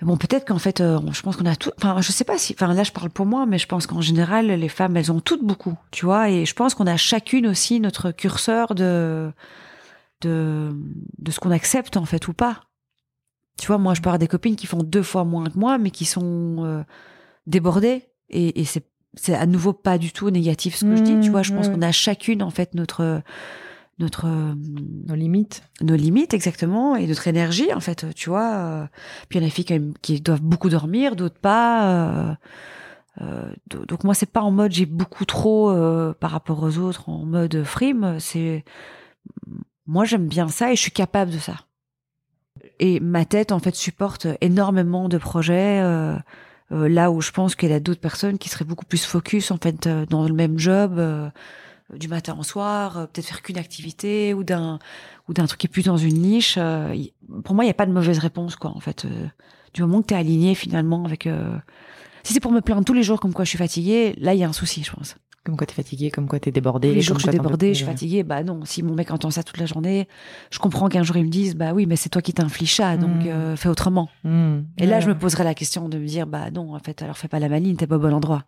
[0.00, 1.72] Bon, peut-être qu'en fait, euh, je pense qu'on a tout.
[1.76, 2.54] Enfin, je sais pas si.
[2.54, 5.20] Enfin, là, je parle pour moi, mais je pense qu'en général, les femmes, elles ont
[5.20, 6.30] toutes beaucoup, tu vois.
[6.30, 9.32] Et je pense qu'on a chacune aussi notre curseur de
[10.20, 10.70] de
[11.18, 12.60] de ce qu'on accepte en fait ou pas.
[13.60, 15.90] Tu vois, moi, je parle des copines qui font deux fois moins que moi, mais
[15.90, 16.82] qui sont euh,
[17.46, 18.04] débordées.
[18.30, 21.18] Et, et c'est c'est à nouveau pas du tout négatif ce que je dis.
[21.18, 23.22] Tu vois, je pense Mmh, qu'on a chacune en fait notre
[23.98, 24.54] notre euh,
[25.06, 25.62] Nos limites.
[25.80, 28.86] nos limites exactement et notre énergie en fait tu vois euh.
[29.28, 32.36] puis il y en a des filles quand même qui doivent beaucoup dormir d'autres pas
[33.20, 36.78] euh, do- donc moi c'est pas en mode j'ai beaucoup trop euh, par rapport aux
[36.78, 38.64] autres en mode frime c'est
[39.86, 41.54] moi j'aime bien ça et je suis capable de ça
[42.78, 46.16] et ma tête en fait supporte énormément de projets euh,
[46.70, 49.56] là où je pense qu'il y a d'autres personnes qui seraient beaucoup plus focus en
[49.56, 51.00] fait dans le même job
[51.94, 54.78] du matin au soir, euh, peut-être faire qu'une activité ou d'un
[55.28, 56.56] ou d'un truc qui est plus dans une niche.
[56.58, 56.94] euh,
[57.44, 59.04] pour moi, il n'y a pas de mauvaise réponse, quoi, en fait.
[59.04, 59.26] euh,
[59.74, 61.26] du moment que tu es aligné finalement avec.
[61.26, 61.56] euh,
[62.24, 64.40] Si c'est pour me plaindre tous les jours comme quoi je suis fatiguée, là, il
[64.40, 65.16] y a un souci, je pense.
[65.44, 66.92] Comme quoi t'es fatigué, comme quoi t'es débordé.
[66.92, 68.22] Les jours, comme je suis débordée, je suis fatiguée.
[68.22, 70.06] Bah non, si mon mec entend ça toute la journée,
[70.50, 72.98] je comprends qu'un jour ils me disent, bah oui, mais c'est toi qui t'inflige ça,
[72.98, 73.28] donc Mm.
[73.28, 74.10] euh, fais autrement.
[74.24, 74.58] Mmh.
[74.76, 75.18] Et là, Ouais, je me ouais.
[75.18, 77.76] poserais la question de me dire, bah non, en fait, alors fais pas la maline,
[77.78, 78.44] t'es pas au bon endroit.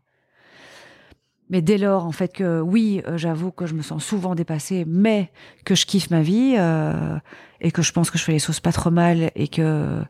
[1.51, 4.85] Mais dès lors, en fait, que oui, euh, j'avoue que je me sens souvent dépassée,
[4.87, 5.31] mais
[5.65, 7.19] que je kiffe ma vie euh,
[7.61, 10.03] et que je pense que je fais les choses pas trop mal et que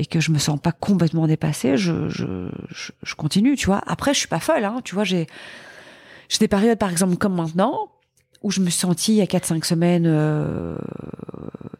[0.00, 3.80] et que je me sens pas complètement dépassée, je, je, je, continue, tu vois.
[3.86, 5.04] Après, je suis pas folle, hein, tu vois.
[5.04, 5.28] J'ai
[6.28, 7.90] j'ai des périodes, par exemple, comme maintenant,
[8.42, 10.76] où je me suis sentie il y a 4-5 semaines euh,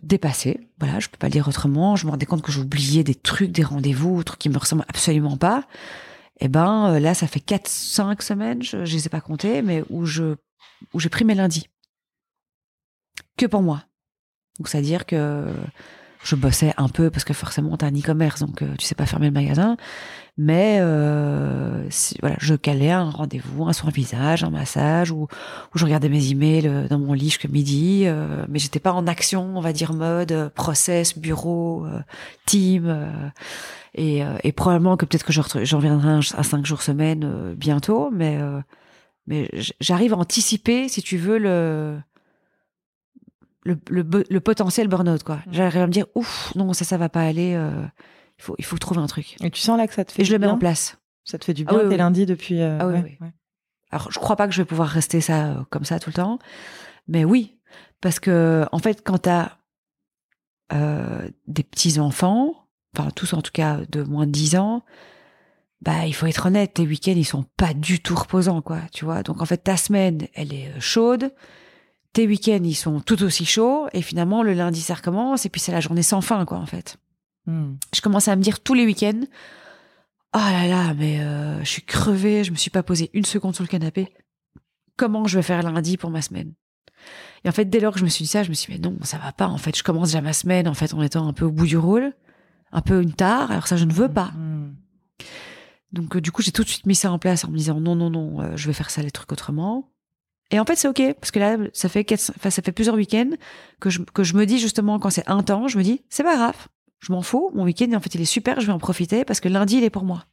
[0.03, 0.61] dépassée.
[0.79, 1.97] Voilà, je peux pas le dire autrement.
[1.97, 4.85] Je me rendais compte que j'oubliais des trucs, des rendez-vous, des trucs qui me ressemblent
[4.88, 5.64] absolument pas.
[6.40, 9.85] Et ben euh, là, ça fait 4-5 semaines, je, je les ai pas comptés, mais
[9.88, 10.37] où je
[10.92, 11.68] où j'ai pris mes lundis
[13.37, 13.85] que pour moi.
[14.59, 15.47] Donc c'est à dire que
[16.23, 19.07] je bossais un peu parce que forcément t'as un e-commerce, donc euh, tu sais pas
[19.07, 19.77] fermer le magasin.
[20.37, 25.79] Mais euh, si- voilà, je calais un rendez-vous, un soin visage, un massage, ou, ou
[25.79, 28.03] je regardais mes emails euh, dans mon lit jusqu'à midi.
[28.07, 32.01] euh, mais j'étais pas en action, on va dire mode euh, process, bureau, euh,
[32.47, 32.87] team.
[32.88, 33.11] euh,
[33.94, 38.11] et, euh, et probablement que peut-être que j'en reviendrai à cinq jours semaine euh, bientôt,
[38.12, 38.61] mais euh,
[39.29, 39.49] mais
[39.81, 41.97] j'arrive à anticiper, si tu veux, le
[43.64, 45.38] le, le, le potentiel burn-out quoi.
[45.51, 47.55] J'arrive à me dire ouf non ça ça va pas aller.
[47.55, 47.70] euh,
[48.44, 49.37] il faut il faut trouver un truc.
[49.42, 50.96] Et tu sens là que ça te fait Et je le mets en place.
[51.24, 51.96] Ça te fait du Ah bien oui, tes oui.
[51.96, 52.61] lundis depuis.
[52.61, 53.33] euh, Ah oui, ouais.
[53.90, 56.14] Alors, je crois pas que je vais pouvoir rester ça euh, comme ça tout le
[56.14, 56.38] temps,
[57.09, 57.57] mais oui,
[58.00, 59.52] parce que en fait, quand t'as
[60.72, 64.83] euh, des petits enfants, enfin tous en tout cas de moins de 10 ans,
[65.80, 69.04] bah il faut être honnête, tes week-ends ils sont pas du tout reposants, quoi, tu
[69.04, 69.22] vois.
[69.22, 71.33] Donc en fait, ta semaine elle est euh, chaude,
[72.12, 75.61] tes week-ends ils sont tout aussi chauds, et finalement le lundi ça recommence, et puis
[75.61, 76.96] c'est la journée sans fin, quoi, en fait
[77.46, 77.74] Mmh.
[77.94, 79.20] je commence à me dire tous les week-ends
[80.33, 83.54] ah là là mais euh, je suis crevée je me suis pas posée une seconde
[83.54, 84.12] sur le canapé.
[84.96, 86.54] Comment je vais faire lundi pour ma semaine?
[87.44, 88.80] Et en fait dès lors que je me suis dit ça je me suis dit
[88.80, 89.76] mais non ça va pas en fait.
[89.76, 92.12] Je commence déjà ma semaine en fait en étant un peu au bout du rôle
[92.72, 94.33] un peu une tare alors ça je ne veux pas.
[94.33, 94.74] Mmh.
[95.92, 97.78] donc euh, du coup j'ai tout de suite mis ça en place en me disant
[97.78, 99.92] non non non euh, je vais faire ça les trucs autrement
[100.50, 103.30] et en fait c'est ok parce que là ça fait quatre, ça fait plusieurs week-ends
[103.80, 106.24] que je que je me dis justement quand c'est un temps je me dis c'est
[106.24, 106.66] pas grave
[107.00, 109.40] je m'en fous mon week-end en fait il est super je vais en profiter parce
[109.40, 110.24] que lundi il est pour moi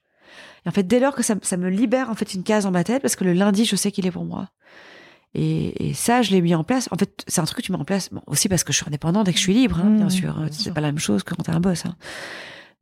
[0.66, 2.72] et en fait dès lors que ça, ça me libère en fait une case dans
[2.72, 4.50] ma tête parce que le lundi je sais qu'il est pour moi
[5.34, 7.72] et, et ça je l'ai mis en place en fait c'est un truc que tu
[7.72, 9.80] mets en place bon, aussi parce que je suis indépendante et que je suis libre
[9.80, 11.96] hein, Mmh, bien sûr c'est pas la même chose que quand t'es un boss hein.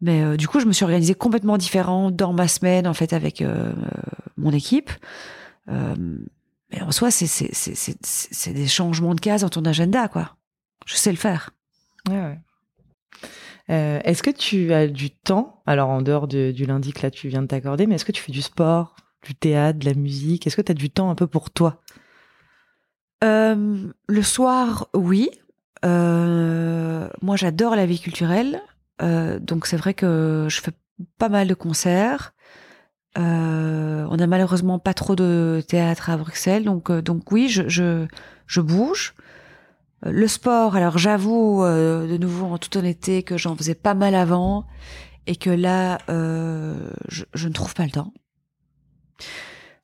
[0.01, 3.11] Mais euh, du coup, je me suis organisée complètement différent dans ma semaine, en fait,
[3.11, 3.73] avec euh,
[4.37, 4.91] mon équipe.
[5.67, 5.93] Euh,
[6.71, 10.07] mais en soi, c'est c'est c'est c'est c'est des changements de case dans ton agenda,
[10.07, 10.37] quoi.
[10.85, 11.49] Je sais le faire.
[12.07, 12.39] Ouais, ouais.
[13.69, 17.12] Euh, est-ce que tu as du temps, alors en dehors de- du lundi que là
[17.12, 19.93] tu viens de t'accorder, mais est-ce que tu fais du sport, du théâtre, de la
[19.93, 20.47] musique?
[20.47, 21.82] Est-ce que tu as du temps un peu pour toi?
[23.23, 25.29] Euh, le soir, oui.
[25.86, 28.62] Euh, moi, j'adore la vie culturelle.
[29.01, 30.73] Donc, c'est vrai que je fais
[31.17, 32.34] pas mal de concerts.
[33.15, 38.08] On a malheureusement pas trop de théâtre à Bruxelles, donc donc oui, je,
[38.47, 39.13] je bouge.
[40.05, 43.93] Euh, Le sport, alors j'avoue euh, de nouveau en toute honnêteté que j'en faisais pas
[43.93, 44.65] mal avant
[45.27, 48.13] et que là euh, je, je ne trouve pas le temps.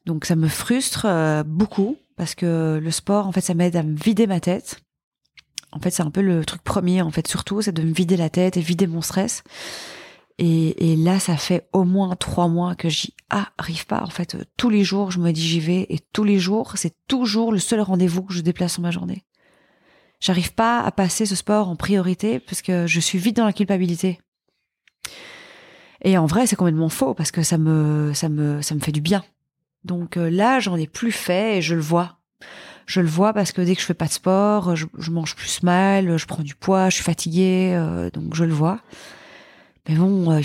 [0.06, 3.84] Donc ça me frustre euh, beaucoup parce que le sport en fait ça m'aide à
[3.84, 4.82] me vider ma tête.
[5.72, 8.18] En fait c'est un peu le truc premier en fait surtout c'est de me vider
[8.18, 9.44] la tête et vider mon stress.
[10.38, 14.04] Et, et là, ça fait au moins trois mois que j'y arrive pas.
[14.04, 16.74] En fait, euh, tous les jours, je me dis j'y vais et tous les jours,
[16.76, 19.24] c'est toujours le seul rendez-vous que je déplace sur ma journée.
[20.26, 23.54] J'arrive pas à passer ce sport en priorité parce que je suis vite dans la
[23.54, 24.20] culpabilité.
[26.02, 28.92] Et en vrai, c'est complètement faux parce que ça me, ça me, ça me fait
[28.92, 29.24] du bien.
[29.84, 32.18] Donc euh, là, j'en ai plus fait et je le vois.
[32.88, 35.36] Je le vois parce que dès que je fais pas de sport, je, je mange
[35.36, 38.80] plus mal, je prends du poids, je suis fatiguée, euh, donc je le vois.
[39.88, 40.42] Mais bon, euh,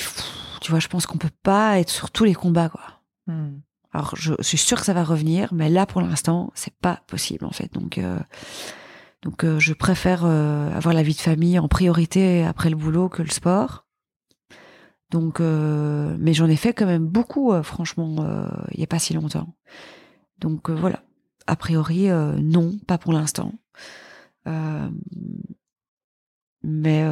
[0.60, 3.00] tu vois, je pense qu'on peut pas être sur tous les combats, quoi.
[3.28, 3.60] Hmm.
[3.94, 7.46] Alors, je, suis sûre que ça va revenir, mais là, pour l'instant, c'est pas possible,
[7.46, 7.72] en fait.
[7.72, 7.98] Donc,
[9.22, 13.28] donc, je préfère avoir la vie de famille en priorité après le boulot que le
[13.28, 13.84] sport.
[15.10, 18.86] Donc, euh, mais j'en ai fait quand même beaucoup, euh, franchement, euh, il n'y a
[18.86, 19.54] pas si longtemps.
[20.38, 21.02] Donc voilà.
[21.46, 23.52] A priori, non, pas pour l'instant.
[26.62, 27.04] mais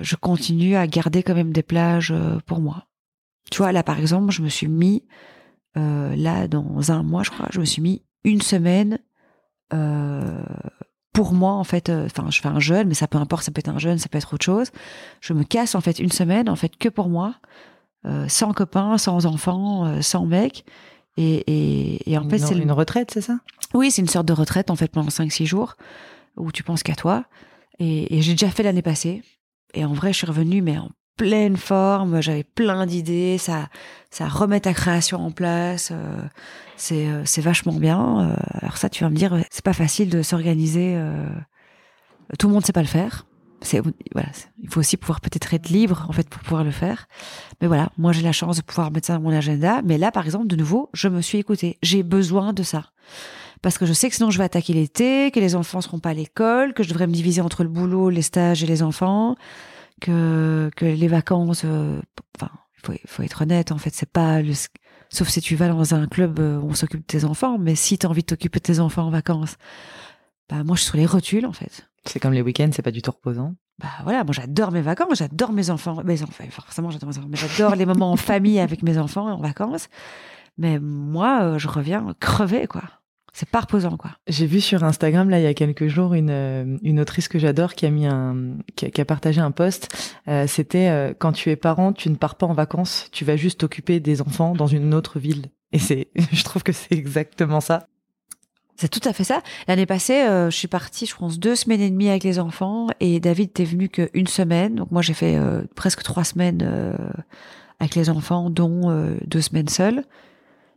[0.00, 2.14] je continue à garder quand même des plages
[2.46, 2.86] pour moi.
[3.50, 5.04] Tu vois, là par exemple, je me suis mis,
[5.74, 8.98] là dans un mois, je crois, je me suis mis une semaine
[11.12, 13.50] pour moi en fait euh, enfin je fais un jeûne mais ça peut importe ça
[13.50, 14.70] peut être un jeûne ça peut être autre chose.
[15.20, 17.34] Je me casse en fait une semaine en fait que pour moi
[18.06, 20.64] euh, sans copains sans enfants euh, sans mec.
[21.18, 23.38] Et, et, et en fait c'est une retraite c'est ça?
[23.74, 25.76] Oui c'est une sorte de retraite en fait pendant 5-6 jours
[26.36, 27.24] où tu penses qu'à toi.
[27.78, 29.22] Et, et j'ai déjà fait l'année passée.
[29.74, 33.68] Et en vrai je suis revenue mais en pleine forme, j'avais plein d'idées, ça,
[34.10, 36.22] ça remet ta création en place, euh,
[36.76, 38.30] c'est, euh, c'est vachement bien.
[38.30, 40.98] Euh, alors ça, tu vas me dire, c'est pas facile de s'organiser.
[42.38, 43.26] tout le monde sait pas le faire.
[43.64, 43.80] C'est
[44.12, 44.28] voilà,
[44.60, 47.06] il faut aussi pouvoir peut-être être libre en fait pour pouvoir le faire.
[47.60, 49.82] Mais voilà, moi j'ai la chance de pouvoir mettre ça dans mon agenda.
[49.84, 51.78] Mais là, par exemple, de nouveau, je me suis écoutée.
[51.80, 52.90] J'ai besoin de ça
[53.62, 56.10] parce que je sais que sinon je vais attaquer l'été, que les enfants seront pas
[56.10, 59.36] à l'école, que je devrais me diviser entre le boulot, les stages et les enfants
[60.02, 62.00] que, que les vacances, euh,
[62.36, 64.52] enfin, il faut, faut, être honnête, en fait, c'est pas le,
[65.08, 67.74] sauf si tu vas dans un club euh, où on s'occupe de tes enfants, mais
[67.74, 69.56] si tu as envie de t'occuper de tes enfants en vacances,
[70.48, 71.88] bah, moi, je suis sur les rotules, en fait.
[72.04, 73.54] C'est comme les week-ends, c'est pas du tout reposant.
[73.78, 77.28] Bah voilà, moi j'adore mes vacances, j'adore mes enfants, mes enfants, forcément j'adore mes enfants,
[77.30, 79.88] mais j'adore les moments en famille avec mes enfants en vacances.
[80.58, 82.82] Mais moi, euh, je reviens crevé, quoi.
[83.34, 84.10] C'est pas reposant, quoi.
[84.26, 87.38] J'ai vu sur Instagram, là, il y a quelques jours, une, euh, une autrice que
[87.38, 89.88] j'adore qui a mis un, qui a, partagé un post.
[90.28, 93.36] Euh, C'était euh, quand tu es parent, tu ne pars pas en vacances, tu vas
[93.36, 95.46] juste t'occuper des enfants dans une autre ville.
[95.72, 97.86] Et c'est, je trouve que c'est exactement ça.
[98.76, 99.42] C'est tout à fait ça.
[99.66, 102.88] L'année passée, euh, je suis partie, je pense, deux semaines et demie avec les enfants,
[103.00, 104.74] et David t'es venu qu'une semaine.
[104.74, 105.38] Donc moi, j'ai fait
[105.74, 106.96] presque trois semaines
[107.80, 110.04] avec les enfants, dont deux semaines seules.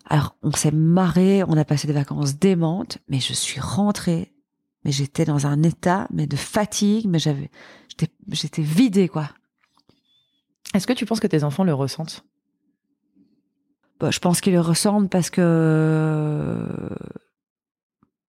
[0.07, 4.33] Alors, on s'est marré, on a passé des vacances démentes, mais je suis rentrée,
[4.83, 7.49] mais j'étais dans un état, mais de fatigue, mais j'avais,
[7.89, 9.29] j'étais, j'étais vidée, quoi.
[10.73, 12.23] Est-ce que tu penses que tes enfants le ressentent?
[13.99, 16.67] Bah, Je pense qu'ils le ressentent parce que,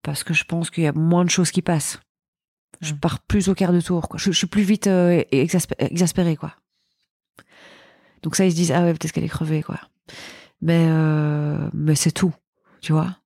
[0.03, 2.01] parce que je pense qu'il y a moins de choses qui passent.
[2.81, 3.01] Je mmh.
[3.01, 4.19] pars plus au quart de tour, quoi.
[4.19, 6.55] Je, suis plus vite euh, exaspérée, quoi.
[8.23, 9.81] Donc ça, ils se disent, ah ouais, peut-être qu'elle est crevée, quoi
[10.63, 12.33] mais euh, mais c'est tout,
[12.81, 13.17] tu vois?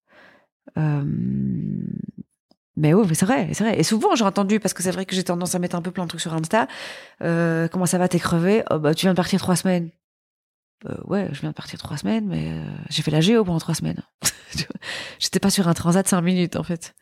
[0.78, 1.04] Euh,
[2.76, 3.78] mais oui, c'est vrai, c'est vrai.
[3.78, 5.90] Et souvent, j'ai entendu, parce que c'est vrai que j'ai tendance à mettre un peu
[5.90, 6.66] plein de trucs sur Insta.
[7.22, 8.62] Euh, comment ça va, t'es crevé?
[8.70, 9.90] Oh, bah, Tu viens de partir trois semaines.
[10.88, 13.58] Euh, ouais, je viens de partir trois semaines, mais euh, j'ai fait la géo pendant
[13.58, 14.02] trois semaines.
[15.18, 16.94] J'étais pas sur un transat cinq minutes, en fait.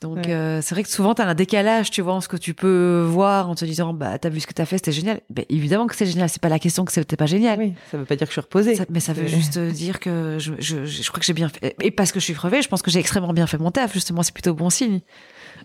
[0.00, 2.36] Donc euh, c'est vrai que souvent tu as un décalage, tu vois, en ce que
[2.36, 5.20] tu peux voir en te disant bah t'as vu ce que t'as fait, c'était génial.
[5.28, 7.58] Ben, évidemment que c'est génial, c'est pas la question que c'était pas génial.
[7.58, 8.78] Oui, ça veut pas dire que je suis reposée.
[8.90, 11.74] mais ça veut juste dire que je, je, je crois que j'ai bien fait.
[11.82, 13.92] Et parce que je suis crevée, je pense que j'ai extrêmement bien fait mon taf.
[13.92, 15.00] Justement, c'est plutôt bon signe.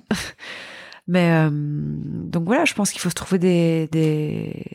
[1.07, 4.65] mais euh, donc voilà, je pense qu'il faut se trouver des des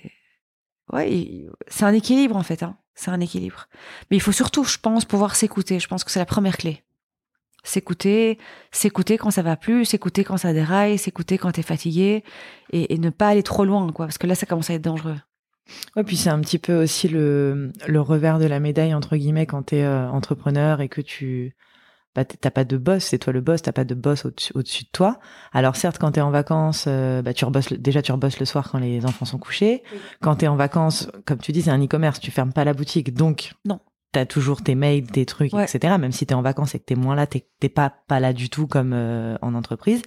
[0.93, 2.63] ouais, c'est un équilibre en fait.
[2.63, 2.77] Hein.
[2.95, 3.67] C'est un équilibre.
[4.11, 5.81] Mais il faut surtout, je pense, pouvoir s'écouter.
[5.81, 6.83] Je pense que c'est la première clé
[7.69, 8.39] s'écouter,
[8.73, 12.25] s'écouter quand ça va plus, s'écouter quand ça déraille, s'écouter quand t'es fatigué
[12.73, 15.17] et, ne pas aller trop loin, quoi, parce que là, ça commence à être dangereux.
[15.95, 19.47] Ouais, puis c'est un petit peu aussi le, le revers de la médaille, entre guillemets,
[19.47, 21.55] quand t'es euh, entrepreneur et que tu
[22.15, 24.89] bah, t'as pas de boss, c'est toi le boss, t'as pas de boss au-dessus de
[24.91, 25.21] toi.
[25.53, 28.71] Alors certes, quand t'es en vacances, euh, bah, tu rebosses, déjà tu rebosses le soir
[28.71, 29.83] quand les enfants sont couchés.
[30.23, 33.13] Quand t'es en vacances, comme tu dis, c'est un e-commerce, tu fermes pas la boutique,
[33.13, 33.81] donc non
[34.13, 35.97] t'as toujours tes mails, tes trucs, etc.
[35.99, 38.51] Même si t'es en vacances et que t'es moins là, t'es pas pas là du
[38.51, 40.03] tout comme euh, en entreprise.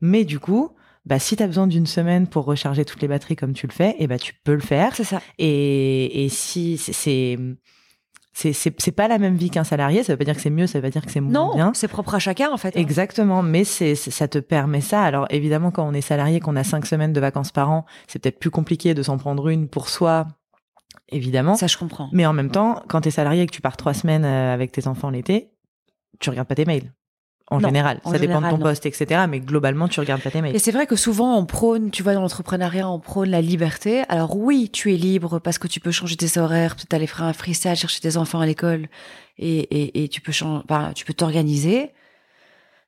[0.00, 0.70] Mais du coup,
[1.04, 3.90] bah si t'as besoin d'une semaine pour recharger toutes les batteries comme tu le fais,
[3.90, 4.94] et eh bah tu peux le faire.
[4.94, 5.20] C'est ça.
[5.38, 7.38] Et, et si c'est
[8.34, 10.66] c'est c'est pas la même vie qu'un salarié, ça veut pas dire que c'est mieux,
[10.66, 11.66] ça veut pas dire que c'est moins bien.
[11.66, 12.68] Non, c'est propre à chacun en fait.
[12.68, 12.80] Hein.
[12.80, 15.02] Exactement, mais c'est ça te permet ça.
[15.02, 18.20] Alors évidemment quand on est salarié, qu'on a cinq semaines de vacances par an, c'est
[18.20, 20.28] peut-être plus compliqué de s'en prendre une pour soi
[21.08, 21.54] évidemment.
[21.56, 22.08] Ça, je comprends.
[22.12, 24.52] Mais en même temps, quand tu es salarié et que tu pars trois semaines euh,
[24.54, 25.50] avec tes enfants l'été,
[26.20, 26.92] tu regardes pas tes mails.
[27.50, 28.00] en Non, général.
[28.04, 28.62] en ça dépend de ton non.
[28.62, 29.22] poste, etc.
[29.28, 30.54] Mais globalement, tu regardes pas tes mails.
[30.56, 34.04] Et c'est vrai que souvent on prône, tu vois, dans l'entrepreneuriat, on prône la liberté.
[34.08, 37.24] Alors oui, tu es libre parce que tu peux changer tes horaires, peut-être aller faire
[37.24, 38.88] un freestyle, chercher tes enfants à l'école,
[39.38, 40.62] et, et, et tu peux changer,
[40.94, 41.90] tu peux t'organiser.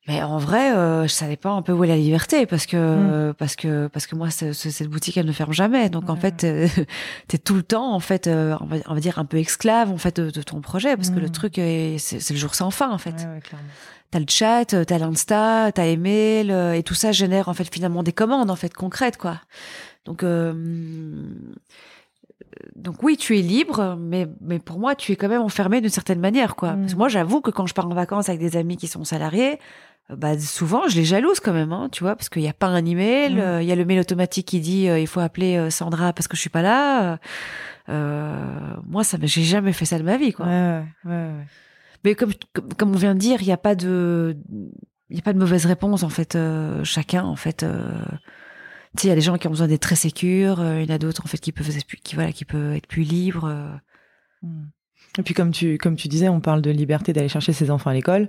[0.07, 3.33] Mais en vrai, euh, je savais pas un peu où est la liberté parce que
[3.39, 5.89] parce que parce que moi ce- ce- cette boutique elle ne ferme jamais.
[5.89, 6.69] Donc en fait, euh,
[7.29, 9.91] t'es tout le temps en fait, euh, on, va, on va dire un peu esclave
[9.91, 11.33] en fait de, de ton projet parce que le Mm.
[11.33, 13.13] truc est- c'est le jour sans fin en fait.
[13.13, 13.59] Ouais, ouais.
[14.11, 17.55] T'as le chat, euh, t'as l'Insta, t'as les mails, euh, et tout ça génère en
[17.55, 19.41] fait finalement des commandes en fait concrètes quoi.
[20.05, 20.53] Donc euh,
[22.77, 25.91] donc oui, tu es libre, mais mais pour moi tu es quand même enfermé d'une
[25.91, 26.73] certaine manière quoi.
[26.73, 26.81] Mm.
[26.81, 29.05] Parce que moi j'avoue que quand je pars en vacances avec des amis qui sont
[29.05, 29.59] salariés,
[30.11, 32.53] euh, bah souvent je les jalouse quand même, hein, tu vois, parce qu'il n'y a
[32.53, 33.39] pas un email, Mm.
[33.39, 36.29] euh, il y a le mail automatique qui dit euh, il faut appeler Sandra parce
[36.29, 37.19] que je suis pas là.
[37.89, 40.47] Moi ça, j'ai jamais fait ça de ma vie quoi.
[40.47, 41.47] Ouais, ouais, ouais, ouais.
[42.05, 42.33] Mais comme,
[42.77, 44.37] comme, on vient de dire, il n'y a pas de,
[45.09, 46.37] il y a pas de mauvaise réponse en fait.
[46.83, 47.65] chacun en fait.
[48.97, 50.89] Tu sais, il y a des gens qui ont besoin d'être très sécures, euh, il
[50.89, 52.87] y en a d'autres en fait qui peuvent, être plus- qui voilà, qui peuvent être
[52.87, 53.47] plus libres.
[53.47, 53.75] euh.
[54.43, 54.65] Mm.
[55.19, 57.91] Et puis comme tu comme tu disais, on parle de liberté d'aller chercher ses enfants
[57.91, 58.29] à l'école.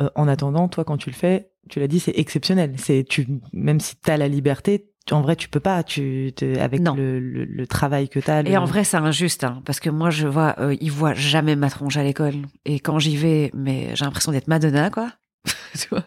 [0.00, 2.74] Euh, en attendant, toi, quand tu le fais, tu l'as dit, c'est exceptionnel.
[2.78, 5.82] C'est tu même si tu as la liberté, en vrai, tu peux pas.
[5.82, 8.42] Tu avec le, le travail que tu as.
[8.46, 11.56] Et en vrai, c'est injuste, hein, parce que moi, je vois, euh, ils voient jamais
[11.56, 12.34] ma tronche à l'école.
[12.64, 15.12] Et quand j'y vais, mais j'ai l'impression d'être Madonna, quoi.
[15.78, 16.04] tu vois?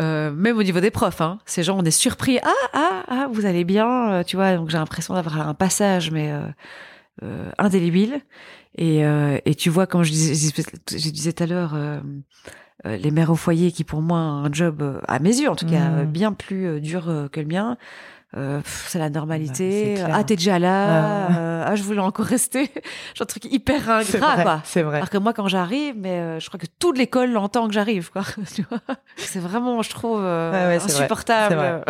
[0.00, 1.38] Euh, même au niveau des profs, hein.
[1.44, 2.38] Ces gens, on est surpris.
[2.42, 4.54] Ah, ah, ah, vous allez bien, euh, tu vois.
[4.56, 6.42] Donc j'ai l'impression d'avoir un passage, mais euh,
[7.24, 8.20] euh, indélébile.
[8.76, 10.52] Et, euh, et tu vois, comme je disais,
[10.90, 11.76] je disais tout à l'heure,
[12.84, 15.90] les mères au foyer, qui pour moi un job, à mes yeux en tout cas,
[15.90, 17.76] euh, bien plus dur que le mien.
[18.36, 19.94] Euh, c'est la Bah, normalité.
[19.96, 20.10] clair.
[20.12, 21.28] ah, t'es déjà là.
[21.28, 21.38] Ah.
[21.38, 22.64] euh, ah, je voulais encore rester.
[23.14, 24.60] Genre un truc hyper ingrat, vrai, quoi.
[24.64, 24.96] c'est vrai.
[24.96, 28.10] Alors que moi, quand j'arrive, mais euh, je crois que toute l'école l'entend que j'arrive,
[28.10, 28.22] quoi.
[29.16, 31.84] C'est vraiment, je trouve, euh, Ouais, insupportable.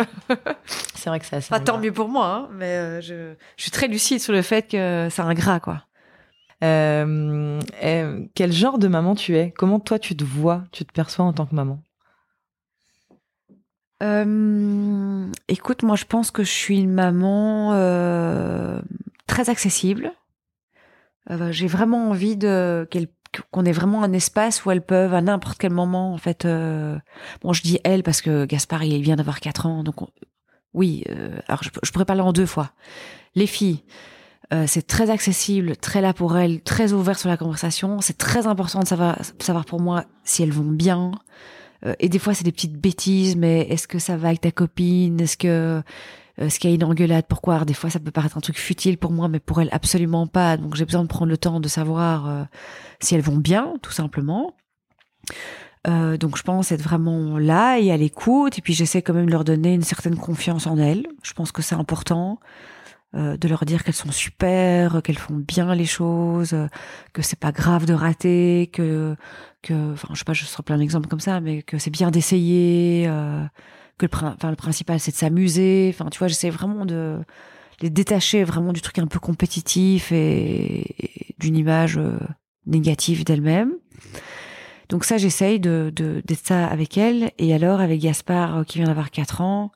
[0.95, 1.19] C'est vrai.
[1.19, 1.49] Que c'est assez.
[1.49, 4.41] Pas tant mieux pour moi, hein, mais euh, je, je suis très lucide sur le
[4.41, 5.83] fait que c'est ingrat, quoi.
[6.63, 9.51] Euh, euh, quel genre de maman tu es?
[9.51, 11.81] Comment toi tu te vois, tu te perçois en tant que maman?
[14.01, 18.79] Euh, écoute, moi, je pense que je suis une maman euh,
[19.27, 20.13] très accessible.
[21.29, 22.87] Euh, J'ai vraiment envie de
[23.51, 26.47] qu'on ait vraiment un espace où elles peuvent à n'importe quel moment en fait
[27.43, 30.09] bon je dis elle parce que Gaspard il vient d'avoir 4 ans donc on-
[30.73, 31.03] oui
[31.47, 32.71] alors je, pourrais parler en deux fois.
[33.35, 33.83] Les filles
[34.65, 38.01] c'est très accessible très là pour elles très ouvert sur la conversation.
[38.01, 41.11] C'est très important de savoir savoir pour moi si elles vont bien
[41.99, 45.19] et des fois c'est des petites bêtises mais est-ce que ça va avec ta copine?
[45.21, 45.81] Est-ce que
[46.39, 47.25] euh, est-ce qu'il y a une engueulade?
[47.27, 47.65] Pourquoi?
[47.65, 50.57] Des fois, ça peut paraître un truc futile pour moi, mais pour elle, absolument pas.
[50.57, 52.43] Donc, j'ai besoin de prendre le temps de savoir euh,
[52.99, 54.55] si elles vont bien, tout simplement.
[55.87, 58.57] Euh, donc, je pense être vraiment là et à l'écoute.
[58.57, 61.07] Et puis, j'essaie quand même de leur donner une certaine confiance en elles.
[61.23, 62.39] Je pense que c'est important
[63.15, 66.67] euh, de leur dire qu'elles sont super, qu'elles font bien les choses, euh,
[67.11, 69.15] que c'est pas grave de rater, que,
[69.61, 72.11] que, enfin, je sais pas, je sors plein d'exemples comme ça, mais que c'est bien
[72.11, 73.05] d'essayer.
[73.07, 73.43] euh,
[73.97, 75.91] que le, enfin, le principal c'est de s'amuser.
[75.93, 77.19] Enfin, tu vois, j'essaie vraiment de
[77.81, 82.17] les détacher vraiment du truc un peu compétitif et, et d'une image euh,
[82.65, 83.73] négative d'elle-même.
[84.89, 87.31] Donc ça, j'essaye de de- d'être ça avec elle.
[87.37, 89.71] Et alors, avec Gaspard, euh, qui vient d'avoir 4 ans,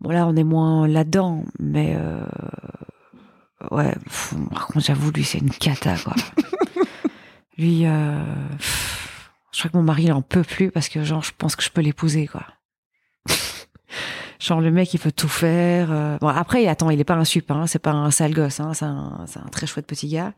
[0.00, 2.20] bon là, on est moins là-dedans, mais euh,
[3.70, 6.14] ouais, pff, par contre, j'avoue, lui, c'est une cata, quoi.
[7.58, 8.22] lui, euh,
[8.58, 9.05] pff,
[9.56, 11.62] je crois que mon mari, il en peut plus parce que, genre, je pense que
[11.64, 12.44] je peux l'épouser, quoi.
[14.38, 15.88] Genre le mec il peut tout faire.
[15.90, 18.60] euh, Bon après attends il est pas un sup, hein, c'est pas un sale gosse,
[18.60, 20.34] hein, c'est un, c'est un très chouette petit gars.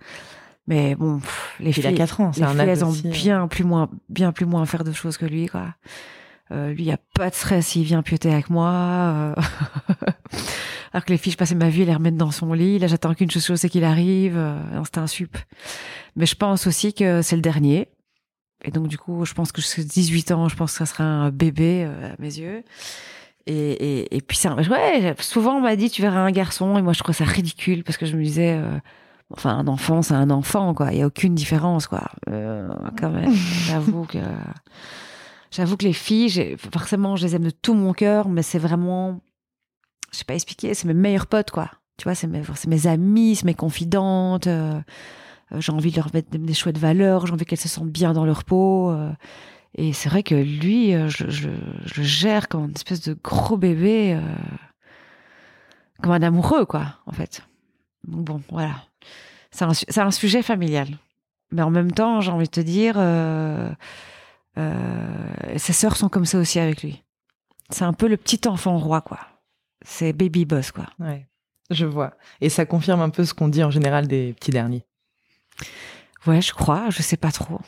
[0.68, 3.11] Mais bon pff, les Il a filles, 4 ans, les un filles elles ont euh.
[3.11, 5.74] bien plus moins bien plus moins à faire de choses que lui quoi.
[6.52, 8.70] Euh, lui il y a pas de stress, il vient pioter avec moi.
[8.70, 9.35] euh.
[10.92, 12.78] Alors que les filles je passais ma vie à les remettre dans son lit.
[12.78, 14.37] Là j'attends qu'une chose c'est qu'il arrive.
[14.37, 15.37] euh, c'était un sup.
[16.14, 17.88] Mais je pense aussi que c'est le dernier.
[18.64, 21.05] Et donc, du coup, je pense que jusqu'à 18 ans, je pense que ça sera
[21.05, 22.64] un bébé euh, à mes yeux.
[23.47, 26.77] Et, et, et puis, ça, ouais, souvent, on m'a dit, tu verras un garçon.
[26.77, 28.79] Et moi, je trouvais ça ridicule parce que je me disais, euh,
[29.31, 30.92] enfin, un enfant, c'est un enfant, quoi.
[30.92, 32.09] Il n'y a aucune différence, quoi.
[32.29, 32.68] Euh,
[32.99, 33.33] quand même,
[33.66, 34.18] j'avoue que.
[35.51, 39.21] J'avoue que les filles, forcément, je les aime de tout mon cœur, mais c'est vraiment.
[40.13, 41.71] Je sais pas expliquer, c'est mes meilleurs potes, quoi.
[41.96, 44.46] Tu vois, c'est mes, mes amis, c'est mes confidentes.
[45.53, 48.13] Euh, j'ai envie de leur mettre des, chouettes valeurs, j'ai envie qu'elles se sentent bien
[48.13, 48.90] dans leur peau.
[48.90, 49.13] euh,
[49.75, 54.19] et c'est vrai que lui, euh, je, je, gère comme une espèce de gros bébé,
[56.03, 57.42] comme un amoureux, quoi, en fait.
[58.07, 58.77] Donc bon, voilà.
[59.51, 60.88] C'est un, un sujet familial.
[61.51, 62.94] Mais en même temps, j'ai envie de te dire,
[65.57, 67.03] ses sœurs sont comme ça aussi avec lui.
[67.71, 69.21] C'est un peu le petit enfant roi, quoi.
[69.83, 70.87] C'est baby boss, quoi.
[70.99, 71.27] Ouais,
[71.71, 72.15] je vois.
[72.40, 74.85] Et ça confirme un peu ce qu'on dit en général des petits derniers.
[76.27, 76.90] Ouais, je crois.
[76.90, 77.61] Je sais pas trop.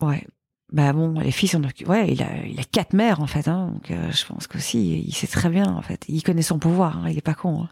[0.00, 0.26] Ouais.
[0.72, 3.72] Bah bon, les filles sont ouais, il a il a quatre mères en fait, hein,
[3.72, 6.98] donc euh, je pense qu'aussi il sait très bien en fait, il connaît son pouvoir,
[6.98, 7.64] hein, il est pas con.
[7.64, 7.70] Hein.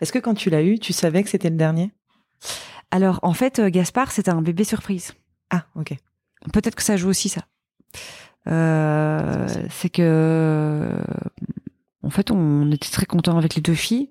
[0.00, 1.92] Est-ce que quand tu l'as eu, tu savais que c'était le dernier?
[2.90, 5.12] Alors en fait, euh, Gaspard c'était un bébé surprise.
[5.50, 5.94] Ah ok.
[6.52, 7.42] Peut-être que ça joue aussi ça.
[8.48, 10.96] Euh, c'est que
[12.02, 14.10] en fait on était très content avec les deux filles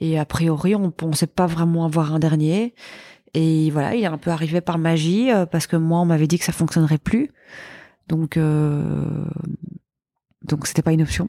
[0.00, 2.74] et a priori on pensait pas vraiment avoir un dernier.
[3.34, 6.26] Et voilà, il est un peu arrivé par magie euh, parce que moi, on m'avait
[6.26, 7.30] dit que ça fonctionnerait plus.
[8.08, 9.24] Donc, euh,
[10.42, 11.28] donc c'était pas une option.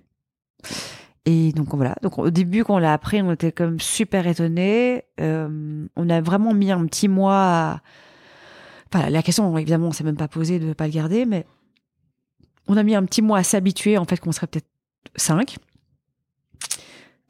[1.26, 1.96] Et donc voilà.
[2.02, 5.04] Donc au début, quand on l'a appris, on était comme super étonnés.
[5.20, 7.36] Euh, on a vraiment mis un petit mois.
[7.36, 7.82] À...
[8.92, 11.46] Enfin, la question, évidemment, on s'est même pas posée de pas le garder, mais
[12.68, 14.68] on a mis un petit mois à s'habituer en fait qu'on serait peut-être
[15.16, 15.58] cinq.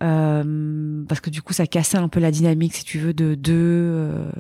[0.02, 3.36] Euh, parce que du coup, ça cassait un peu la dynamique, si tu veux, de
[3.36, 3.54] deux.
[3.54, 4.32] Euh...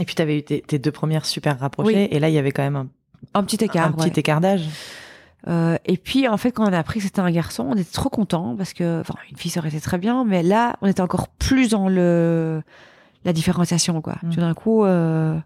[0.00, 2.38] Et puis, tu avais eu tes, tes, deux premières super rapprochées, et là, il y
[2.38, 2.88] avait quand même un,
[3.34, 3.88] un petit écart.
[3.88, 4.68] Un petit écart d'âge.
[5.46, 7.92] Euh, et puis, en fait, quand on a appris que c'était un garçon, on était
[7.92, 10.86] trop contents parce que, enfin, une fille ça aurait été très bien, mais là, on
[10.86, 12.62] était encore plus dans le
[13.24, 14.16] la différenciation, quoi.
[14.22, 14.30] Mmh.
[14.30, 15.38] Tout d'un coup, euh,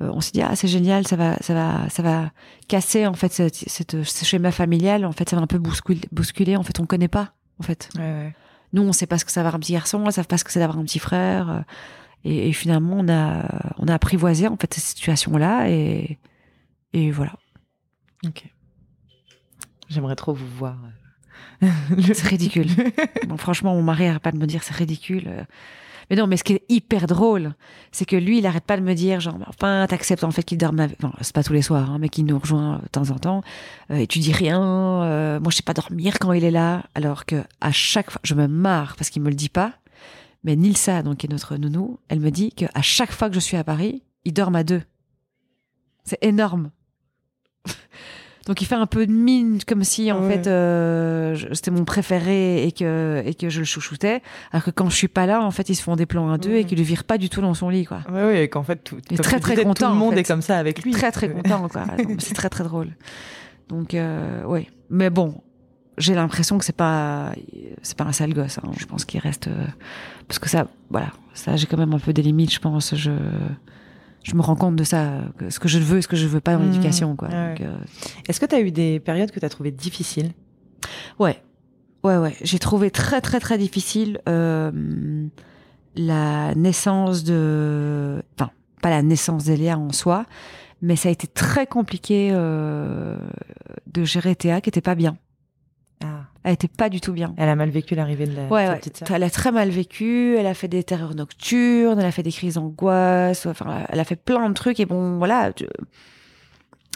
[0.00, 2.30] euh, on s'est dit ah c'est génial, ça va, ça va, ça va
[2.68, 5.04] casser en fait cette, cette, ce schéma familial.
[5.04, 6.00] En fait, ça va un peu bousculer.
[6.10, 7.88] bousculer en fait, on connaît pas, en fait.
[7.96, 8.34] Ouais, ouais.
[8.72, 10.38] Nous, on sait pas ce que c'est d'avoir un petit garçon, on ne sait pas
[10.38, 11.64] ce que c'est d'avoir un petit frère.
[12.24, 16.18] Et, et, finalement, on a, on a apprivoisé en fait cette situation-là, et,
[16.92, 17.32] et voilà.
[18.26, 18.44] Ok.
[19.88, 20.76] J'aimerais trop vous voir.
[21.60, 22.68] c'est ridicule.
[23.26, 25.46] bon, franchement, mon mari arrête pas de me dire c'est ridicule.
[26.12, 27.54] Mais non, mais ce qui est hyper drôle,
[27.90, 30.58] c'est que lui, il arrête pas de me dire, genre, enfin, t'acceptes en fait qu'il
[30.58, 31.00] dorme avec...
[31.00, 33.40] Bon, c'est pas tous les soirs, hein, mais qu'il nous rejoint de temps en temps.
[33.90, 34.60] Euh, et tu dis rien.
[34.60, 36.82] Euh, moi, je sais pas dormir quand il est là.
[36.94, 39.72] Alors que à chaque fois, je me marre parce qu'il me le dit pas.
[40.44, 43.40] Mais Nilsa, donc, qui est notre nounou, elle me dit qu'à chaque fois que je
[43.40, 44.82] suis à Paris, il dorment à deux.
[46.04, 46.72] C'est énorme.
[48.46, 50.34] Donc il fait un peu de mine comme si en ouais.
[50.34, 54.20] fait euh, c'était mon préféré et que et que je le chouchoutais
[54.50, 56.38] alors que quand je suis pas là en fait ils se font des plans à
[56.38, 56.60] deux ouais.
[56.62, 58.00] et qu'ils le virent pas du tout dans son lit quoi.
[58.10, 59.88] Oui oui et qu'en fait tout, est très très content.
[59.88, 60.20] Tout le monde en fait.
[60.20, 60.90] est comme ça avec lui.
[60.92, 61.84] Très très content quoi.
[62.18, 62.90] c'est très très drôle.
[63.68, 65.40] Donc euh, ouais mais bon
[65.98, 67.32] j'ai l'impression que c'est pas
[67.82, 68.70] c'est pas un sale gosse hein.
[68.78, 69.66] je pense qu'il reste euh,
[70.26, 73.12] parce que ça voilà ça j'ai quand même un peu des limites je pense je
[74.22, 76.40] je me rends compte de ça, ce que je veux et ce que je veux
[76.40, 76.70] pas dans Mmh.
[76.70, 77.16] l'éducation.
[77.16, 77.28] quoi.
[77.28, 77.48] Ouais.
[77.54, 77.76] Donc, euh,
[78.28, 80.32] Est-ce que tu as eu des périodes que tu as trouvées difficiles?
[81.18, 81.42] Ouais,
[82.04, 82.36] ouais, ouais.
[82.42, 84.70] J'ai trouvé très, très, très difficile euh,
[85.96, 88.50] la naissance de, enfin,
[88.80, 90.24] pas la naissance d'Eléa en soi,
[90.80, 93.16] mais ça a été très compliqué euh,
[93.92, 95.16] de gérer Théa qui était pas bien.
[96.44, 97.34] Elle était pas du tout bien.
[97.36, 99.10] Elle a mal vécu l'arrivée de la Ouais, petite sœur.
[99.12, 100.34] Elle a très mal vécu.
[100.36, 101.98] Elle a fait des terreurs nocturnes.
[102.00, 103.46] Elle a fait des crises d'angoisse.
[103.46, 104.80] Enfin, elle a fait plein de trucs.
[104.80, 105.52] Et bon, voilà.
[105.52, 105.66] tu-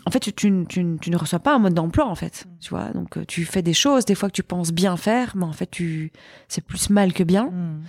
[0.05, 2.47] En fait, tu, tu, tu, ne reçois pas un mode d'emploi, en fait.
[2.61, 2.90] Tu vois.
[2.90, 5.53] Donc, euh, tu fais des choses, des fois que tu penses bien faire, mais en
[5.53, 6.11] fait, tu,
[6.49, 7.47] c'est plus mal que bien.
[7.51, 7.82] Mmh.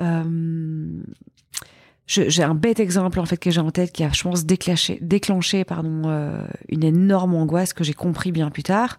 [0.00, 1.02] Euh,
[2.06, 4.46] je- j'ai un bête exemple en fait que j'ai en tête qui a, je pense,
[4.46, 8.98] déclenché, déclenché pardon, euh, une énorme angoisse que j'ai compris bien plus tard.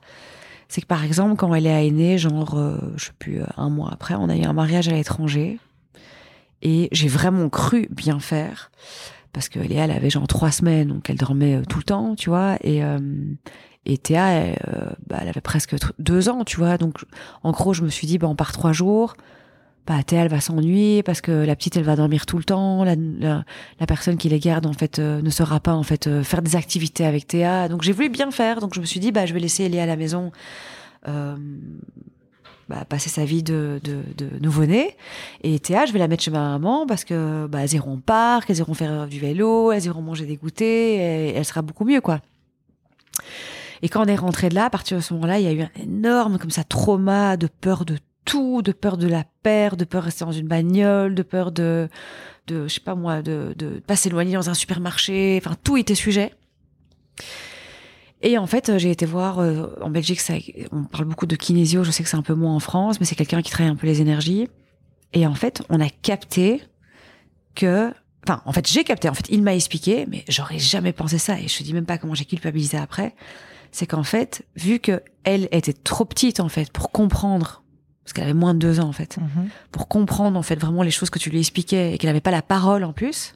[0.69, 3.69] C'est que par exemple, quand elle est aînée, genre, euh, je sais plus, euh, un
[3.69, 5.59] mois après, on a eu un mariage à l'étranger.
[6.61, 8.71] Et j'ai vraiment cru bien faire.
[9.33, 12.15] Parce que Léa, elle avait genre trois semaines, donc elle dormait euh, tout le temps,
[12.15, 12.99] tu vois, et euh,
[13.85, 16.97] et Théa, elle, bah, elle avait presque deux ans, tu vois, donc
[17.43, 19.15] en gros, je me suis dit, bah, on part trois jours
[19.89, 22.83] bah elle va s'ennuyer parce que la petite elle va dormir tout le temps.
[22.83, 26.43] La, personne qui les garde en fait euh, ne saura pas en fait euh, faire
[26.43, 27.67] des activités avec Théa.
[27.67, 28.59] Donc j'ai voulu bien faire.
[28.59, 30.31] Donc je me suis dit bah je vais laisser Elia à la maison
[31.07, 31.35] euh,
[32.69, 33.81] bah, passer sa vie de
[34.39, 34.95] nouveau-né
[35.41, 37.97] et Théa je vais la mettre chez ma maman parce que bah elles iront au
[37.97, 41.85] parc elles iront faire du vélo elles iront manger des goûters et elle sera beaucoup
[41.85, 42.19] mieux quoi.
[43.81, 45.53] Et quand on est rentré de là, à partir de ce moment-là, il y a
[45.53, 47.97] eu un énorme comme ça trauma de peur de
[48.29, 51.51] tout, de peur de la perdre, de peur de rester dans une bagnole, de peur
[51.51, 51.89] de,
[52.45, 55.41] de je sais pas moi, de, de pas s'éloigner dans un supermarché.
[55.43, 56.35] Enfin, tout était sujet.
[58.21, 60.35] Et en fait, j'ai été voir euh, en Belgique, ça,
[60.71, 61.83] on parle beaucoup de kinésio.
[61.83, 63.75] Je sais que c'est un peu moins en France, mais c'est quelqu'un qui travaille un
[63.75, 64.47] peu les énergies.
[65.13, 66.61] Et en fait, on a capté
[67.55, 67.91] que,
[68.27, 69.09] enfin, en fait, j'ai capté.
[69.09, 71.39] En fait, il m'a expliqué, mais j'aurais jamais pensé ça.
[71.39, 73.15] Et je dis même pas comment j'ai culpabilisé après.
[73.71, 77.63] C'est qu'en fait, vu que elle était trop petite en fait pour comprendre,
[78.09, 79.49] parce qu'elle avait moins de deux ans en fait, Mhm.
[79.71, 82.31] pour comprendre en fait vraiment les choses que tu lui expliquais et qu'elle n'avait pas
[82.31, 83.35] la parole en plus,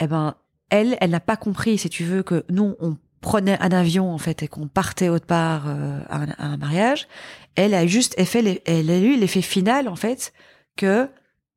[0.00, 0.34] eh ben
[0.70, 4.16] elle, elle n'a pas compris si tu veux que nous on prenait un avion en
[4.16, 7.06] fait et qu'on partait autre part euh, à, un, à, un, mariage,
[7.54, 10.32] elle a juste fait les, elle a eu l'effet final en fait
[10.76, 11.10] que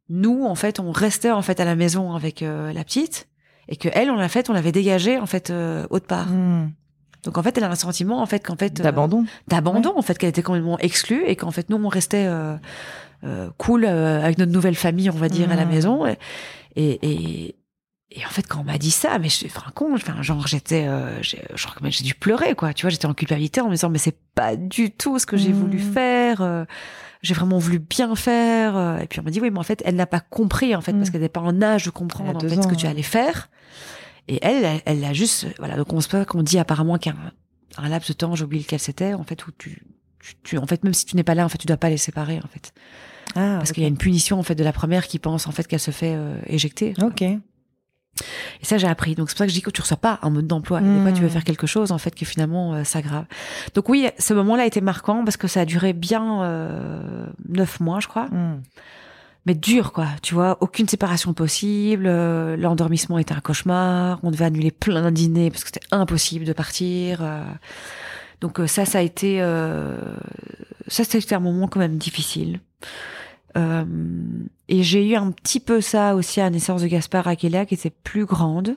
[0.10, 3.30] nous en fait on restait en fait à la maison avec euh, la petite
[3.70, 6.28] et que elle on l'a fait on l'avait dégagée en fait euh, autre part.
[6.28, 6.72] Hmm.
[7.26, 10.18] Donc en fait elle a un sentiment en fait qu'en fait d'abandon d'abandon en fait
[10.18, 12.30] qu'elle était complètement exclue et qu'en fait nous on restait
[13.58, 16.18] cool avec notre nouvelle famille on va dire à la maison et,
[16.76, 17.56] et, et
[18.12, 20.46] et en fait, quand on m'a dit ça, mais je suis enfin con, enfin genre
[20.48, 22.72] j'étais, euh, j'ai- genre j'ai dû pleurer quoi.
[22.74, 25.36] Tu vois, j'étais en culpabilité en me disant mais c'est pas du tout ce que
[25.36, 26.42] j'ai voulu faire.
[26.42, 26.64] euh,
[27.24, 28.78] j'ai vraiment voulu bien faire.
[28.78, 30.82] euh, et puis on m'a dit oui, mais en fait, elle n'a pas compris en
[30.82, 31.12] fait parce Mhm.
[31.14, 33.50] qu'elle n'est pas en âge de comprendre en fait ce que tu allais faire.
[34.28, 35.76] Et elle, elle, elle a juste, voilà.
[35.78, 37.16] Donc on se peut qu'on dit apparemment qu'un
[37.78, 39.84] un laps de temps, j'ai oublié lequel c'était, en fait où tu,
[40.20, 41.90] tu, tu- en fait même si tu n'es pas là, en fait tu dois pas
[41.90, 42.74] les séparer en fait
[43.36, 45.52] ah parce qu'il y a une punition en fait de la première qui pense en
[45.52, 46.94] fait qu'elle se fait euh, éjecter.
[47.02, 47.40] ok Et
[48.62, 49.14] ça, j'ai appris.
[49.16, 50.80] Donc, c'est pour ça que je dis que tu reçois pas un mode d'emploi.
[50.80, 51.32] Des fois, tu veux Mm.
[51.32, 53.26] faire quelque chose, en fait, qui finalement euh, s'aggrave.
[53.74, 57.82] Donc oui, ce moment-là a été marquant parce que ça a duré bien euh, neuf
[57.82, 58.28] mois, je crois.
[58.28, 58.62] Hmm.
[59.46, 60.08] Mais dur, quoi.
[60.24, 62.06] Tu vois, aucune séparation possible.
[62.08, 64.20] euh, L'endormissement était un cauchemar.
[64.24, 67.20] On devait annuler plein de dîners parce que c'était impossible de partir.
[67.22, 67.44] euh.
[68.42, 69.42] Donc euh, ça, ça a été...
[69.42, 69.98] euh,
[70.88, 72.60] Ça, c'était un moment quand même difficile.
[73.58, 73.86] Euh,
[74.68, 77.76] et j'ai eu un petit peu ça aussi à la naissance de Gaspard Akela, qui
[77.76, 78.76] était plus grande.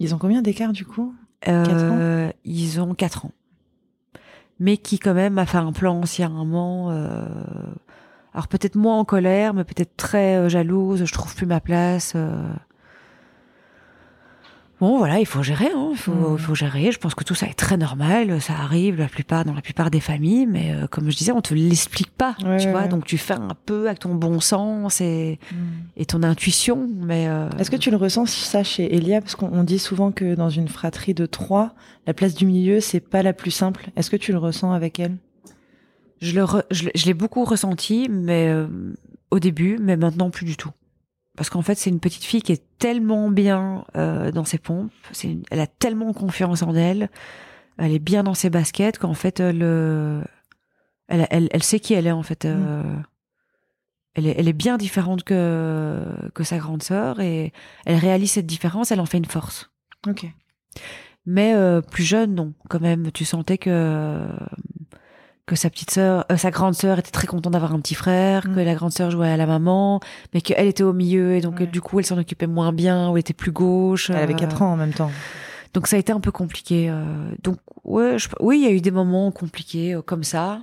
[0.00, 1.14] ils ont combien d'écart du coup?
[1.46, 3.32] Euh, ils ont 4 ans.
[4.58, 6.90] Mais qui quand même a fait un plan anciennement.
[8.34, 11.04] Alors peut-être moins en colère, mais peut-être très euh, jalouse.
[11.04, 12.12] Je trouve plus ma place.
[12.16, 12.42] euh.
[14.80, 15.68] Bon voilà, il faut gérer.
[15.74, 16.32] Hein, il faut, Mm.
[16.36, 16.90] il faut gérer.
[16.90, 18.40] Je pense que tout ça est très normal.
[18.40, 21.40] Ça arrive la plupart dans la plupart des familles, mais euh, comme je disais, on
[21.40, 22.34] te l'explique pas.
[22.44, 22.88] Ouais, tu vois, ouais.
[22.88, 25.38] donc tu fais un peu avec ton bon sens et,
[25.96, 27.28] et ton intuition, mais.
[27.28, 29.20] euh, Est-ce que tu le ressens ça chez Elia?
[29.20, 31.72] Parce qu'on on dit souvent que dans une fratrie de trois,
[32.08, 33.86] la place du milieu, c'est pas la plus simple.
[33.94, 35.16] Est-ce que tu le ressens avec elle?
[36.24, 38.66] Je le re- je, l'ai- je l'ai beaucoup ressenti, mais euh,
[39.30, 40.70] au début, mais maintenant plus du tout.
[41.36, 44.92] Parce qu'en fait, c'est une petite fille qui est tellement bien euh, dans ses pompes,
[45.12, 47.10] c'est une- elle a tellement confiance en elle,
[47.78, 50.22] elle est bien dans ses baskets qu'en fait, elle, euh,
[51.08, 52.44] elle, elle, elle sait qui elle est en fait.
[52.44, 52.82] euh,
[54.14, 56.04] elle, est, elle est bien différente que,
[56.34, 57.52] que sa grande sœur et
[57.84, 59.70] elle réalise cette différence, elle en fait une force.
[60.06, 60.24] Ok.
[61.26, 62.52] Mais euh, plus jeune, non.
[62.68, 64.28] Quand même, tu sentais que
[65.46, 68.46] que sa petite sœur, euh, sa grande sœur était très contente d'avoir un petit frère,
[68.48, 68.54] Mm.
[68.54, 70.00] que la grande sœur jouait à la maman,
[70.32, 71.64] mais qu'elle était au milieu et donc Ouais.
[71.66, 74.08] euh, du coup elle s'en occupait moins bien, ou était plus gauche.
[74.10, 75.10] Elle avait euh, 4 ans en même temps.
[75.74, 76.88] Donc ça a été un peu compliqué.
[76.88, 77.04] euh,
[77.42, 80.60] donc ouais, je- oui, il y a eu des moments compliqués euh, comme ça,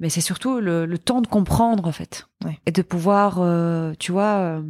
[0.00, 2.58] mais c'est surtout le, le temps de comprendre en fait Ouais.
[2.66, 4.62] et de pouvoir, euh, tu vois, euh,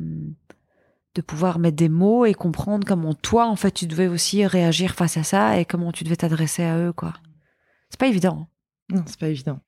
[1.15, 4.95] de pouvoir mettre des mots et comprendre comment toi en fait tu devais aussi réagir
[4.97, 7.13] face à ça et comment tu devais t'adresser à eux quoi.
[7.91, 8.49] C'est pas évident.
[8.91, 9.61] Non, c'est pas évident.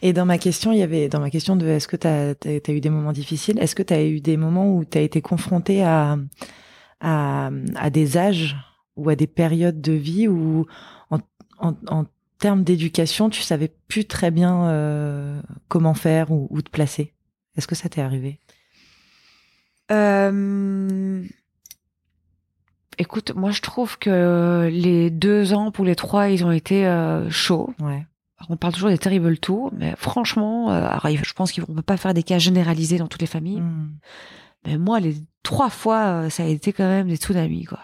[0.00, 2.72] Et dans ma question, il y avait dans ma question de est-ce que tu as,
[2.72, 5.20] eu des moments difficiles Est-ce que tu as eu des moments où tu as été
[5.20, 6.18] confronté à,
[7.00, 8.56] à, à des âges
[8.96, 10.66] ou à des périodes de vie où,
[11.10, 11.18] en,
[11.58, 12.04] en, en
[12.38, 17.12] termes d'éducation, tu savais plus très bien euh, comment faire ou, ou te placer?
[17.56, 18.38] Est-ce que ça t'est arrivé?
[19.90, 21.22] Euh,
[22.98, 27.28] Écoute, moi je trouve que les deux ans pour les trois, ils ont été euh,
[27.30, 27.72] chauds.
[27.80, 28.06] Ouais.
[28.48, 31.82] On parle toujours des terrible tours, mais franchement, euh, alors, je pense qu'on ne peut
[31.82, 33.60] pas faire des cas généralisés dans toutes les familles.
[33.60, 33.90] Hmm.
[34.66, 37.80] Mais moi, les trois fois, euh, ça a été quand même des tsunamis, quoi.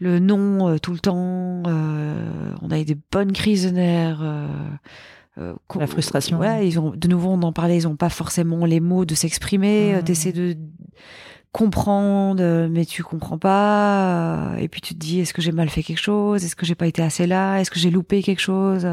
[0.00, 4.20] Le non euh, tout le temps, euh, on a eu des bonnes crises de nerfs.
[4.22, 6.38] euh, La frustration.
[6.38, 9.14] Ouais, ils ont, de nouveau, on en parlait, ils ont pas forcément les mots de
[9.14, 9.94] s'exprimer.
[9.94, 10.56] Euh, T'essaies de
[11.54, 14.52] comprendre, euh, mais tu comprends pas.
[14.58, 16.44] et puis tu te dis, est-ce que j'ai mal fait quelque chose?
[16.44, 17.60] Est-ce que j'ai pas été assez là?
[17.60, 18.86] Est-ce que j'ai loupé quelque chose?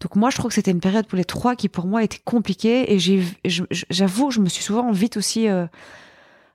[0.00, 2.20] Donc moi, je trouve que c'était une période pour les trois qui pour moi était
[2.24, 5.66] compliquée et j'avoue, je me suis souvent vite aussi, euh,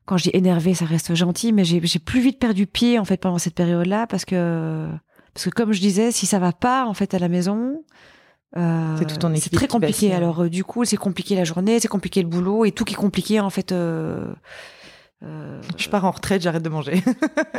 [0.06, 3.18] quand je dis énervée, ça reste gentil, mais j'ai, plus vite perdu pied en fait
[3.18, 4.88] pendant cette période-là parce que
[5.34, 7.84] parce que comme je disais, si ça va pas en fait à la maison,
[8.58, 8.98] euh,
[9.38, 10.14] C'est très compliqué.
[10.14, 12.94] Alors euh, du coup, c'est compliqué la journée, c'est compliqué le boulot et tout qui
[12.94, 13.72] est compliqué en fait.
[13.72, 14.26] euh,
[15.22, 17.04] Je pars en retraite, j'arrête de manger.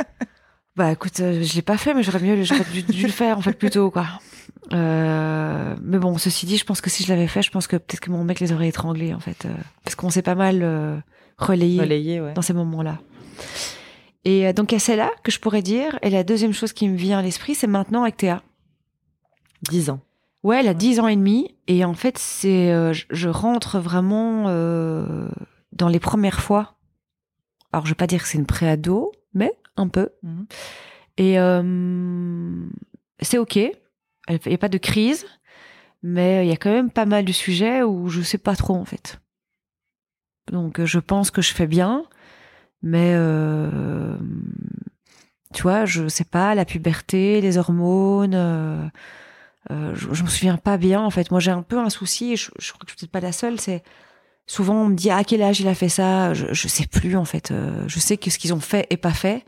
[0.76, 3.38] bah écoute, euh, je l'ai pas fait, mais j'aurais mieux, j'aurais dû, dû le faire
[3.38, 4.06] en fait plus tôt quoi.
[4.72, 7.76] Euh, mais bon, ceci dit, je pense que si je l'avais fait, je pense que
[7.76, 9.54] peut-être que mon mec les aurait étranglés en fait, euh,
[9.84, 10.96] parce qu'on s'est pas mal euh,
[11.38, 12.32] relayé Relayé, ouais.
[12.34, 12.98] dans ces moments-là.
[14.24, 15.98] Et donc il y a celle-là que je pourrais dire.
[16.02, 18.42] Et la deuxième chose qui me vient à l'esprit, c'est maintenant avec Théa.
[19.70, 20.00] 10 ans.
[20.42, 21.54] Ouais, elle a 10 ans et demi.
[21.68, 24.44] Et en fait, c'est, je, je rentre vraiment
[25.72, 26.74] dans les premières fois.
[27.72, 30.10] Alors, je vais pas dire que c'est une préado, mais un peu.
[30.22, 30.46] Mhm.
[31.18, 31.36] Et
[33.20, 33.56] c'est ok.
[33.56, 35.26] Il n'y a pas de crise,
[36.02, 38.74] mais il y a quand même pas mal de sujets où je sais pas trop
[38.74, 39.20] en fait.
[40.50, 42.04] Donc je pense que je fais bien,
[42.82, 43.14] mais
[45.54, 48.86] tu vois, je sais pas, la puberté, les hormones, euh,
[49.70, 51.30] euh, je, je, me souviens pas bien en fait.
[51.30, 52.36] Moi, j'ai un peu un souci.
[52.36, 53.60] je, je crois que je suis peut-être pas la seule.
[53.60, 53.82] C'est
[54.51, 56.34] souvent on me dit à quel âge il a fait ça?
[56.34, 57.53] Je, je sais plus en fait.
[57.53, 59.44] Euh, je sais que ce qu'ils ont fait est pas fait,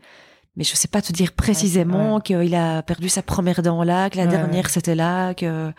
[0.55, 4.17] mais je sais pas te dire précisément qu'il a perdu sa première dent là, que
[4.17, 5.73] la dernière c'était là, que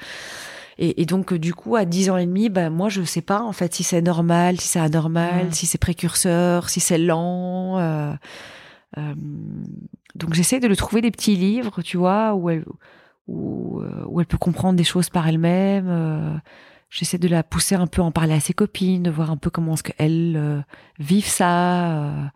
[0.76, 3.40] et, et, donc du coup à 10 ans et demi, ben moi je sais pas
[3.40, 7.78] en fait si c'est normal, si c'est anormal, si c'est précurseur, si c'est lent.
[7.78, 8.12] Euh,
[8.98, 9.14] euh,
[10.14, 12.64] donc j'essaie de le trouver des petits livres, tu vois, où elle,
[13.26, 15.86] où, euh, où elle peut comprendre des choses par elle-même.
[15.88, 16.34] Euh,
[16.94, 19.36] j'essaie de la pousser un peu à en parler à ses copines, de voir un
[19.36, 20.60] peu comment est-ce qu'elles euh,
[20.98, 22.32] vivent ça.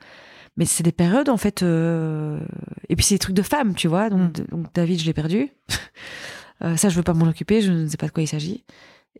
[0.56, 1.62] mais c'est des périodes en fait.
[1.62, 4.10] et puis c'est des trucs de femmes, tu vois.
[4.10, 4.44] Donc, mm.
[4.50, 5.50] donc David, je l'ai perdu.
[6.60, 7.62] ça, je veux pas m'en occuper.
[7.62, 8.64] Je ne sais pas de quoi il s'agit.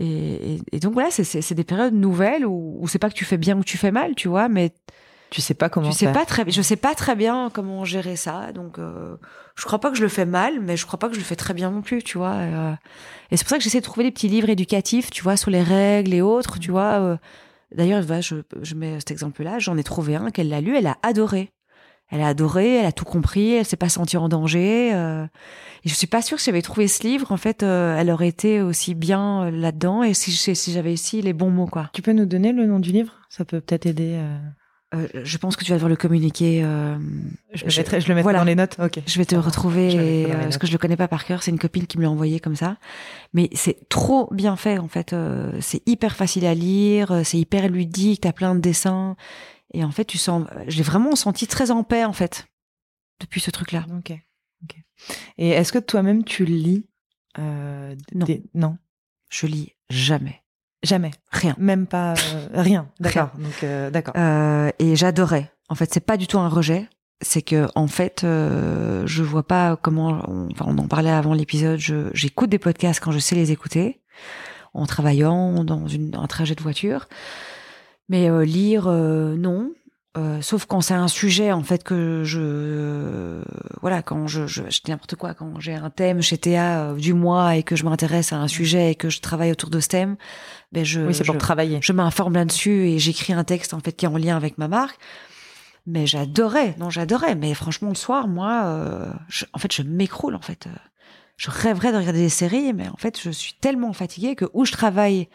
[0.01, 3.39] Et, et, donc voilà, c'est des périodes nouvelles où, où c'est pas que tu fais
[3.39, 4.72] bien ou tu fais mal, tu vois, mais
[5.31, 5.91] tu sais pas comment.
[5.91, 8.53] Je sais pas très, je sais pas très bien comment gérer ça.
[8.53, 9.16] Donc, euh,
[9.57, 11.24] je crois pas que je le fais mal, mais je crois pas que je le
[11.24, 12.37] fais très bien non plus, tu vois.
[12.37, 12.72] Et, euh,
[13.31, 15.62] c'est pour ça que j'essaie de trouver des petits livres éducatifs, tu vois, sur les
[15.62, 17.01] règles et autres, tu vois.
[17.01, 17.16] Euh.
[17.74, 19.59] D'ailleurs, je, je mets cet exemple-là.
[19.59, 21.53] J'en ai trouvé un qu'elle l'a lu, elle a adoré.
[22.11, 24.95] Elle a adoré, elle a tout compris, elle s'est pas sentie en danger.
[24.95, 25.26] Euh,
[25.85, 28.29] et je suis pas sûre que si j'avais trouvé ce livre, en fait, elle aurait
[28.29, 31.91] été aussi bien là-dedans et si, si j'avais ici les bons mots, quoi.
[31.93, 33.12] Tu peux nous donner le nom du livre?
[33.29, 34.18] Ça peut peut-être aider.
[34.95, 36.64] Euh, je pense que tu vas devoir le communiquer.
[36.64, 36.97] Euh,
[37.53, 38.76] je, le mettrai, je le mettrai dans les notes.
[38.78, 39.01] Ok.
[39.07, 41.43] Je vais te retrouver euh, parce que je le connais pas par cœur.
[41.43, 42.78] C'est une copine qui me l'a envoyé comme ça.
[43.34, 45.12] Mais c'est trop bien fait en fait.
[45.12, 47.20] Euh, c'est hyper facile à lire.
[47.24, 48.22] C'est hyper ludique.
[48.22, 49.16] T'as plein de dessins.
[49.74, 50.47] Et en fait, tu sens.
[50.68, 52.47] J'ai vraiment senti très en paix en fait
[53.20, 53.84] depuis ce truc-là.
[53.99, 54.12] Ok.
[54.64, 54.76] Ok.
[55.36, 56.86] Et est-ce que toi-même tu lis
[57.36, 58.26] Non.
[58.55, 58.78] Non?
[59.28, 60.43] Je lis jamais.
[60.83, 61.11] Jamais.
[61.33, 61.55] Rien.
[61.59, 62.89] Même pas euh, rien.
[63.01, 63.31] D'accord.
[63.37, 64.14] Donc euh, d'accord.
[64.16, 65.51] Euh, et j'adorais.
[65.68, 66.89] En fait, c'est pas du tout un rejet.
[67.20, 70.22] C'est que en fait, euh, je vois pas comment.
[70.29, 71.81] On, enfin, on en parlait avant l'épisode.
[72.12, 74.01] J'écoute des podcasts quand je sais les écouter,
[74.72, 77.09] en travaillant dans une, un trajet de voiture.
[78.09, 79.72] Mais lire, non.
[80.19, 83.41] Euh, sauf quand c'est un sujet en fait que je
[83.81, 87.14] voilà quand je je, je n'importe quoi quand j'ai un thème chez Théa euh, du
[87.14, 89.89] mois et que je m'intéresse à un sujet et que je travaille autour de ce
[89.89, 90.16] thème
[90.73, 91.79] ben je oui c'est pour travailler.
[91.83, 94.66] je m'informe là-dessus et j'écris un texte en fait qui est en lien avec ma
[94.66, 94.99] marque.
[95.87, 97.37] Mais j'adorais non j'adorais.
[97.37, 99.12] Mais franchement le soir moi euh,
[99.53, 100.69] en fait je m'écroule en fait.
[101.37, 104.64] Je rêverais de regarder des séries mais en fait je suis tellement fatiguée que où
[104.64, 105.29] je travaille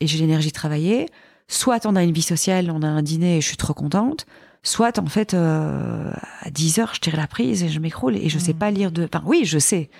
[0.00, 1.06] et j'ai l'énergie de travailler
[1.48, 4.26] soit on a une vie sociale, on a un dîner et je suis trop contente,
[4.62, 8.28] soit en fait euh, à 10 heures je tire la prise et je m'écroule et
[8.28, 8.58] je sais mmh.
[8.58, 9.04] pas lire de.
[9.04, 9.90] Enfin oui, je sais.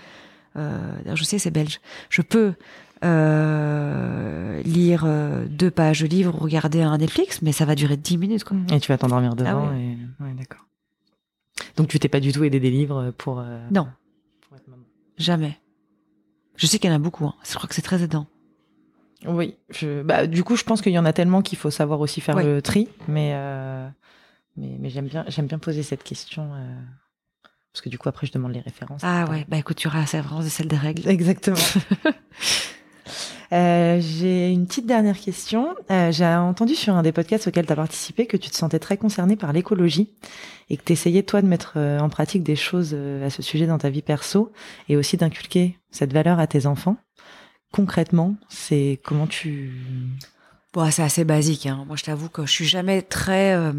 [0.56, 1.80] Euh, je sais, c'est belge.
[2.08, 2.54] Je peux
[3.04, 7.96] euh, lire euh, deux pages de livre ou regarder un Netflix, mais ça va durer
[7.96, 8.44] 10 minutes.
[8.44, 8.56] Quoi.
[8.72, 9.72] Et tu vas t'endormir ah devant.
[9.72, 9.98] et...
[10.20, 10.64] ouais, d'accord.
[11.76, 13.40] Donc tu t'es pas du tout aidé des livres pour.
[13.40, 13.88] Euh, non.
[14.40, 14.64] Pour être
[15.18, 15.58] Jamais.
[16.56, 17.26] Je sais qu'il y en a beaucoup.
[17.26, 17.34] Hein.
[17.46, 18.26] Je crois que c'est très aidant.
[19.24, 22.00] Oui, je, bah, du coup, je pense qu'il y en a tellement qu'il faut savoir
[22.00, 23.88] aussi faire le tri, mais, euh,
[24.56, 26.50] mais, mais j'aime bien, j'aime bien poser cette question.
[26.54, 26.74] Euh,
[27.76, 29.02] parce que du coup, après, je demande les références.
[29.04, 31.06] Ah ouais, bah écoute, tu auras la référence de celle des règles.
[31.08, 31.58] Exactement.
[33.52, 35.74] euh, j'ai une petite dernière question.
[35.90, 38.78] Euh, j'ai entendu sur un des podcasts auxquels tu as participé que tu te sentais
[38.78, 40.14] très concerné par l'écologie
[40.70, 43.42] et que tu essayais, toi, de mettre euh, en pratique des choses euh, à ce
[43.42, 44.52] sujet dans ta vie perso
[44.88, 46.96] et aussi d'inculquer cette valeur à tes enfants
[47.76, 49.70] concrètement, c'est comment tu
[50.72, 51.66] Bon, c'est assez basique.
[51.66, 51.84] Hein.
[51.86, 53.54] Moi, je t'avoue que je suis jamais très.
[53.54, 53.72] Euh...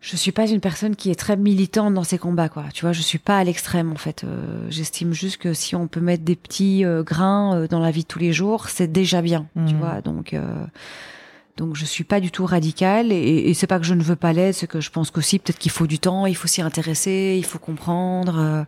[0.00, 2.64] Je suis pas une personne qui est très militante dans ses combats, quoi.
[2.72, 4.24] Tu vois, je suis pas à l'extrême en fait.
[4.24, 7.90] Euh, J'estime juste que si on peut mettre des petits euh, grains euh, dans la
[7.90, 9.46] vie de tous les jours, c'est déjà bien.
[9.54, 9.78] Tu mmh.
[9.78, 10.34] vois, donc.
[11.56, 14.14] Donc je suis pas du tout radicale et, et c'est pas que je ne veux
[14.14, 16.62] pas l'aide, c'est que je pense qu'aussi peut-être qu'il faut du temps, il faut s'y
[16.62, 18.64] intéresser, il faut comprendre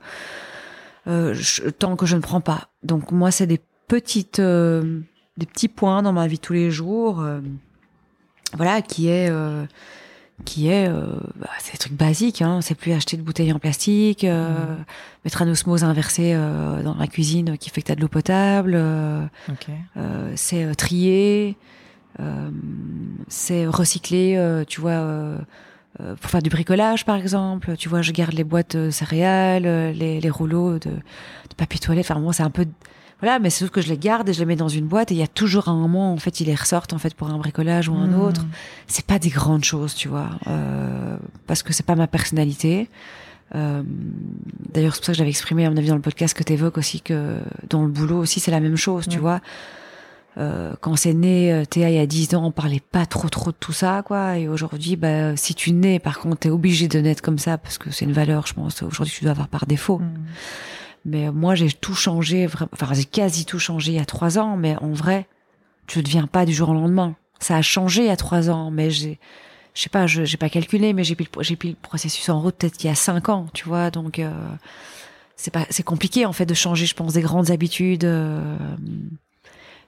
[1.07, 1.35] euh,
[1.79, 2.69] tant que je ne prends pas.
[2.83, 5.01] Donc moi, c'est des petites, euh,
[5.37, 7.41] des petits points dans ma vie tous les jours, euh,
[8.55, 9.65] voilà, qui est, euh,
[10.45, 10.89] qui est,
[11.37, 12.41] bah, c'est des trucs basiques.
[12.41, 14.85] Hein, c'est plus acheter de bouteilles en plastique, mmh.
[15.25, 18.81] mettre un osmose inversé dans la cuisine qui fait que t'as de l'eau potable.
[19.49, 19.75] Okay.
[20.37, 21.59] c'est trier,
[23.29, 25.39] c'est recycler, tu vois euh,
[25.99, 29.93] pour faire du bricolage par exemple tu vois je garde les boîtes de céréales euh,
[29.93, 32.67] les, les rouleaux de, de papier toilette enfin moi c'est un peu
[33.21, 35.11] voilà mais c'est tout que je les garde et je les mets dans une boîte
[35.11, 37.29] et il y a toujours un moment en fait ils les ressortent en fait pour
[37.29, 38.21] un bricolage ou un mmh.
[38.21, 38.47] autre
[38.87, 41.17] c'est pas des grandes choses tu vois euh,
[41.47, 42.89] parce que c'est pas ma personnalité
[43.55, 43.83] Euh,
[44.73, 46.53] D'ailleurs, c'est pour ça que j'avais exprimé, à mon avis, dans le podcast que tu
[46.53, 47.39] évoques aussi que
[47.69, 49.41] dans le boulot aussi, c'est la même chose, tu vois.
[50.39, 53.29] Euh, quand c'est né, euh, Théa, il y a 10 ans, on parlait pas trop
[53.29, 54.39] trop de tout ça, quoi.
[54.39, 57.79] Et aujourd'hui, bah, si tu nais, par contre, t'es obligé de naître comme ça parce
[57.79, 58.83] que c'est une valeur, je pense.
[58.83, 59.99] Aujourd'hui, tu dois avoir par défaut.
[59.99, 60.15] Mm.
[61.05, 64.39] Mais euh, moi, j'ai tout changé, enfin, j'ai quasi tout changé il y a trois
[64.39, 65.27] ans, mais en vrai,
[65.87, 67.17] tu ne deviens pas du jour au lendemain.
[67.41, 69.19] Ça a changé il y a trois ans, mais j'ai,
[69.75, 72.29] je sais pas, je, j'ai pas calculé, mais j'ai pris, le- j'ai pris le processus
[72.29, 74.31] en route peut-être il y a cinq ans, tu vois, donc, euh,
[75.37, 78.57] c'est pas, c'est compliqué, en fait, de changer, je pense, des grandes habitudes, euh,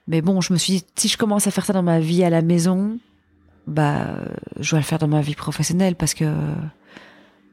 [0.09, 2.25] mais bon, je me suis dit, si je commence à faire ça dans ma vie
[2.25, 2.99] à la maison,
[3.67, 4.17] bah,
[4.59, 6.33] je dois le faire dans ma vie professionnelle parce que,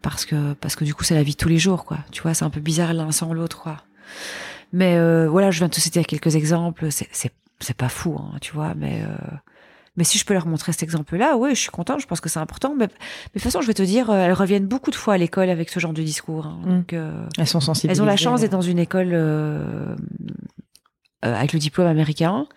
[0.01, 1.99] parce que, parce que du coup, c'est la vie de tous les jours, quoi.
[2.11, 3.77] Tu vois, c'est un peu bizarre l'un sans l'autre, quoi.
[4.73, 6.91] Mais euh, voilà, je viens de te citer quelques exemples.
[6.91, 9.35] C'est, c'est, c'est pas fou, hein, tu vois, mais, euh,
[9.97, 11.99] mais si je peux leur montrer cet exemple-là, oui, je suis contente.
[12.01, 12.69] Je pense que c'est important.
[12.77, 12.93] Mais, mais de
[13.33, 15.69] toute façon, je vais te dire, euh, elles reviennent beaucoup de fois à l'école avec
[15.69, 16.45] ce genre de discours.
[16.47, 16.59] hein.
[16.63, 16.69] Mm.
[16.77, 17.99] Donc, euh, Elles sont sensibilisées.
[17.99, 19.95] elles ont la chance d'être dans une école euh,
[21.21, 22.47] avec le diplôme américain.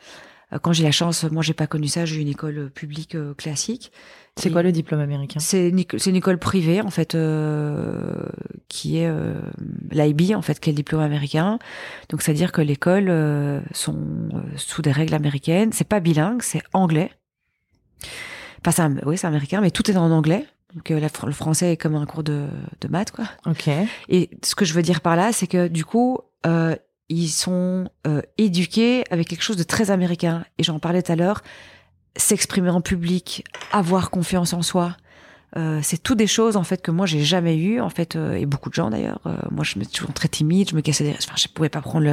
[0.53, 2.69] Euh, Quand j'ai la chance, moi j'ai pas connu ça, j'ai eu une école euh,
[2.69, 3.93] publique euh, classique.
[4.37, 5.41] C'est quoi le diplôme américain?
[5.41, 8.25] C'est une, école privée en fait euh,
[8.69, 9.35] qui est euh,
[9.91, 11.59] l'IB en fait qui est le diplôme américain.
[12.09, 13.95] Donc c'est à dire que l'école euh, sont
[14.33, 15.73] euh, sous des règles américaines.
[15.73, 17.11] C'est pas bilingue, c'est anglais.
[18.61, 20.47] Enfin c'est un- oui c'est américain, mais tout est en anglais.
[20.75, 22.47] Donc euh, la le français est comme un cours de,
[22.81, 23.27] de maths quoi.
[23.45, 23.69] Ok.
[24.09, 26.75] Et ce que je veux dire par là, c'est que du coup, euh,
[27.13, 30.45] ils sont euh, éduqués avec quelque chose de très américain.
[30.59, 31.43] Et j'en parlais tout à l'heure,
[32.17, 34.97] s'exprimer en public, avoir confiance en soi.
[35.57, 38.33] Euh, c'est tout des choses en fait que moi j'ai jamais eu en fait euh,
[38.33, 41.05] et beaucoup de gens d'ailleurs moi je me suis toujours très timide je me cassais
[41.05, 42.07] des enfin je pouvais pas prendre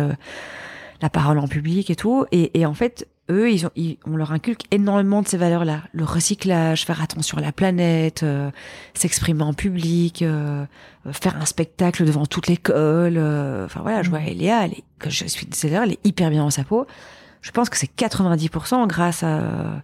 [1.01, 4.31] la parole en public et tout et en fait eux ils ont ils, on leur
[4.31, 8.51] inculque énormément de ces valeurs là le recyclage faire attention à la planète euh,
[8.93, 10.65] s'exprimer en public euh,
[11.05, 14.83] euh, faire un spectacle devant toute l'école euh, enfin voilà je vois Eléa elle est,
[14.99, 16.87] que je suis désolée elle est hyper bien dans sa peau
[17.41, 19.81] je pense que c'est 90% grâce à,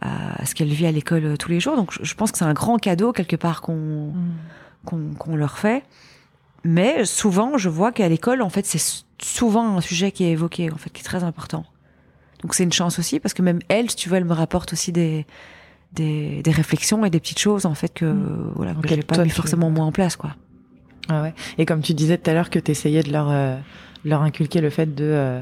[0.00, 2.44] à ce qu'elle vit à l'école euh, tous les jours donc je, pense que c'est
[2.44, 4.12] un grand cadeau quelque part qu'on
[4.84, 4.88] Mm.
[4.88, 5.82] qu'on qu'on leur fait.
[6.64, 10.70] Mais souvent, je vois qu'à l'école, en fait, c'est souvent un sujet qui est évoqué,
[10.72, 11.66] en fait, qui est très important.
[12.44, 14.74] Donc c'est une chance aussi, parce que même elle, si tu veux, elle me rapporte
[14.74, 15.24] aussi des,
[15.94, 18.52] des, des réflexions et des petites choses, en fait, que, Mm.
[18.54, 20.36] voilà, que j'ai pas mis forcément moi en place, quoi.
[21.08, 21.34] Ah ouais.
[21.58, 23.56] Et comme tu disais tout à l'heure que tu essayais de leur, euh,
[24.04, 25.40] leur inculquer le fait de euh,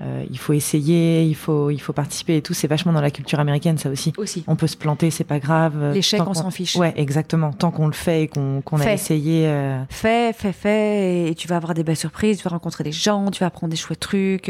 [0.00, 3.10] euh, il faut essayer, il faut, il faut participer et tout, c'est vachement dans la
[3.12, 4.12] culture américaine ça aussi.
[4.16, 4.44] Aussi.
[4.48, 5.92] On peut se planter, c'est pas grave.
[5.92, 6.74] L'échec, on s'en fiche.
[6.76, 7.52] Ouais, exactement.
[7.52, 9.46] Tant qu'on le fait et qu'on qu'on a essayé.
[9.88, 13.30] Fais, fais, fais, et tu vas avoir des belles surprises, tu vas rencontrer des gens,
[13.30, 14.48] tu vas apprendre des chouettes trucs,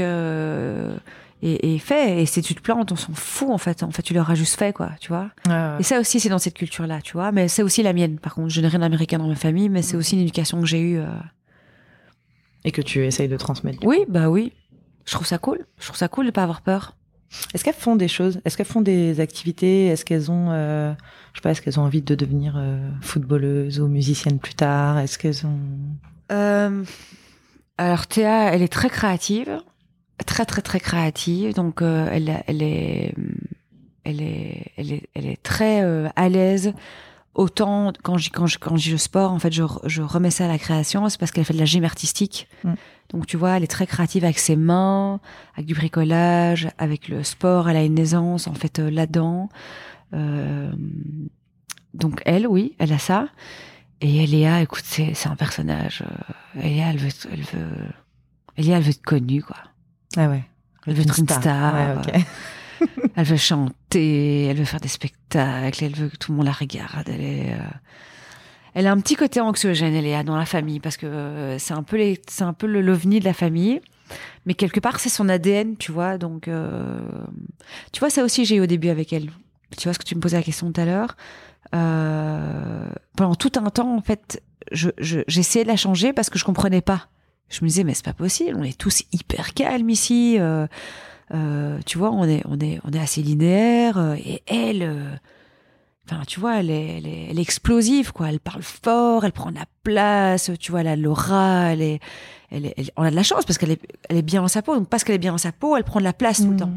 [1.43, 2.23] et, et fais.
[2.23, 3.83] Et si tu te plantes, on s'en fout, en fait.
[3.83, 5.31] En fait, tu leur as juste fait, quoi, tu vois.
[5.47, 5.77] ouais.
[5.81, 7.33] Et ça aussi, c'est dans cette culture-là, tu vois.
[7.33, 8.19] Mais c'est aussi la mienne.
[8.19, 10.67] Par contre, je n'ai rien d'américain dans ma famille, mais c'est aussi une éducation que
[10.67, 10.99] j'ai eue.
[10.99, 11.07] euh.
[12.65, 13.79] Et que tu essayes de transmettre.
[13.85, 14.53] Oui, bah oui.
[15.05, 15.67] Je trouve ça cool.
[15.79, 16.97] Je trouve ça cool de pas avoir peur.
[17.53, 18.41] Est-ce qu'elles font des choses?
[18.45, 19.87] Est-ce qu'elles font des activités?
[19.89, 20.95] Est-ce qu'elles ont, euh,
[21.33, 24.99] je sais pas, est-ce qu'elles ont envie de devenir euh, footballeuses ou musiciennes plus tard?
[25.01, 25.59] Est-ce qu'elles ont
[26.33, 26.85] Euh,
[27.77, 29.59] alors Théa, elle est très créative,
[30.25, 31.55] très très très créative.
[31.55, 33.15] Donc euh, elle, elle est,
[34.05, 36.73] elle est, elle est, elle est très euh, à l'aise.
[37.35, 40.49] Autant quand je quand je quand je sport, en fait, je, je remets ça à
[40.49, 42.49] la création, c'est parce qu'elle fait de la gym artistique.
[42.63, 42.75] Mm.
[43.11, 45.21] Donc tu vois, elle est très créative avec ses mains,
[45.55, 47.69] avec du bricolage, avec le sport.
[47.69, 49.49] Elle a une aisance en fait euh, là-dedans.
[50.15, 50.73] Euh,
[51.93, 53.29] donc elle, oui, elle a ça.
[54.01, 56.05] Et Eléa, écoute, c'est un personnage.
[56.61, 57.77] Eléa, elle veut, elle veut,
[58.57, 59.57] Eléa, elle veut être connue, quoi.
[60.17, 60.45] Ah ouais.
[60.87, 61.97] Elle veut être une star.
[62.07, 62.25] Ouais.
[63.17, 66.53] Elle veut chanter, elle veut faire des spectacles, elle veut que tout le monde la
[66.53, 67.09] regarde.
[67.09, 67.71] Elle est, euh,
[68.75, 71.83] elle a un petit côté anxiogène, Eléa, dans la famille, parce que euh, c'est un
[71.83, 73.81] peu les, c'est un peu le l'ovni de la famille.
[74.47, 76.19] Mais quelque part, c'est son ADN, tu vois.
[76.19, 76.99] Donc, euh,
[77.93, 79.31] tu vois, ça aussi, j'ai eu au début avec elle.
[79.79, 81.17] Tu vois ce que tu me posais la question tout à l'heure.
[81.71, 84.43] Pendant tout un temps, en fait,
[84.73, 87.09] je, je, j'essayais de la changer parce que je comprenais pas.
[87.51, 90.37] Je me disais, mais c'est pas possible, on est tous hyper calmes ici.
[90.41, 90.67] euh,
[91.33, 93.97] euh, tu vois, on est, on est, on est assez linéaire.
[93.99, 95.21] euh, et elle,
[96.07, 98.29] enfin, tu vois, elle est, elle est, elle est explosive, quoi.
[98.29, 100.51] Elle parle fort, elle prend la place.
[100.59, 102.01] Tu vois, elle a l'aura, elle est,
[102.51, 104.63] elle est, on a de la chance parce qu'elle est, elle est bien dans sa
[104.63, 104.75] peau.
[104.75, 106.55] Donc parce qu'elle est bien dans sa peau, elle prend de la place tout le
[106.55, 106.59] Mm.
[106.59, 106.71] temps.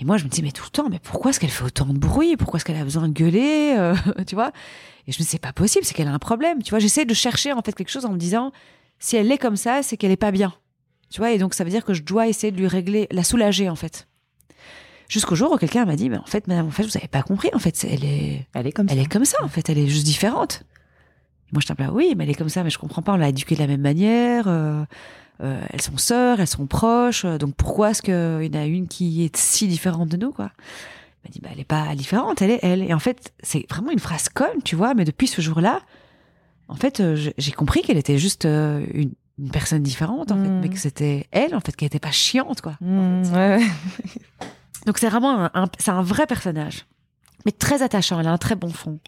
[0.00, 1.86] Et moi, je me dis, mais tout le temps, mais pourquoi est-ce qu'elle fait autant
[1.86, 2.36] de bruit?
[2.36, 3.94] Pourquoi est-ce qu'elle a besoin de gueuler euh,
[4.26, 4.52] Tu vois?
[5.08, 6.62] Et je me dis, c'est pas possible, c'est qu'elle a un problème.
[6.62, 8.52] Tu vois, j'essaie de chercher en fait quelque chose en me disant,
[8.98, 10.54] si elle est comme ça, c'est qu'elle est pas bien.
[11.10, 13.24] Tu vois Et donc, ça veut dire que je dois essayer de lui régler, la
[13.24, 14.06] soulager en fait.
[15.08, 17.22] Jusqu'au jour où quelqu'un m'a dit, mais en fait, madame, en fait, vous avez pas
[17.22, 17.48] compris.
[17.54, 19.02] En fait, elle est, Elle est comme elle ça.
[19.02, 19.38] est comme ça.
[19.42, 20.64] En fait, elle est juste différente.
[21.50, 23.30] moi, je là, oui, mais elle est comme ça, mais je comprends pas, on l'a
[23.30, 24.48] éduquée de la même manière.
[24.48, 24.84] Euh,
[25.40, 28.86] euh, elles sont sœurs, elles sont proches, donc pourquoi est-ce qu'il y en a une
[28.88, 30.50] qui est si différente de nous, quoi?
[31.24, 32.82] Elle m'a dit, bah, elle est pas différente, elle est elle.
[32.82, 35.80] Et en fait, c'est vraiment une phrase conne, tu vois, mais depuis ce jour-là,
[36.68, 39.12] en fait, j'ai compris qu'elle était juste une,
[39.52, 40.70] personne différente, en fait, mais mmh.
[40.70, 42.76] que c'était elle, en fait, qu'elle était pas chiante, quoi.
[42.80, 43.60] Mmh, ouais,
[44.86, 46.86] Donc c'est vraiment un, c'est un vrai personnage,
[47.44, 48.20] mais très attachant.
[48.20, 49.00] Elle a un très bon fond.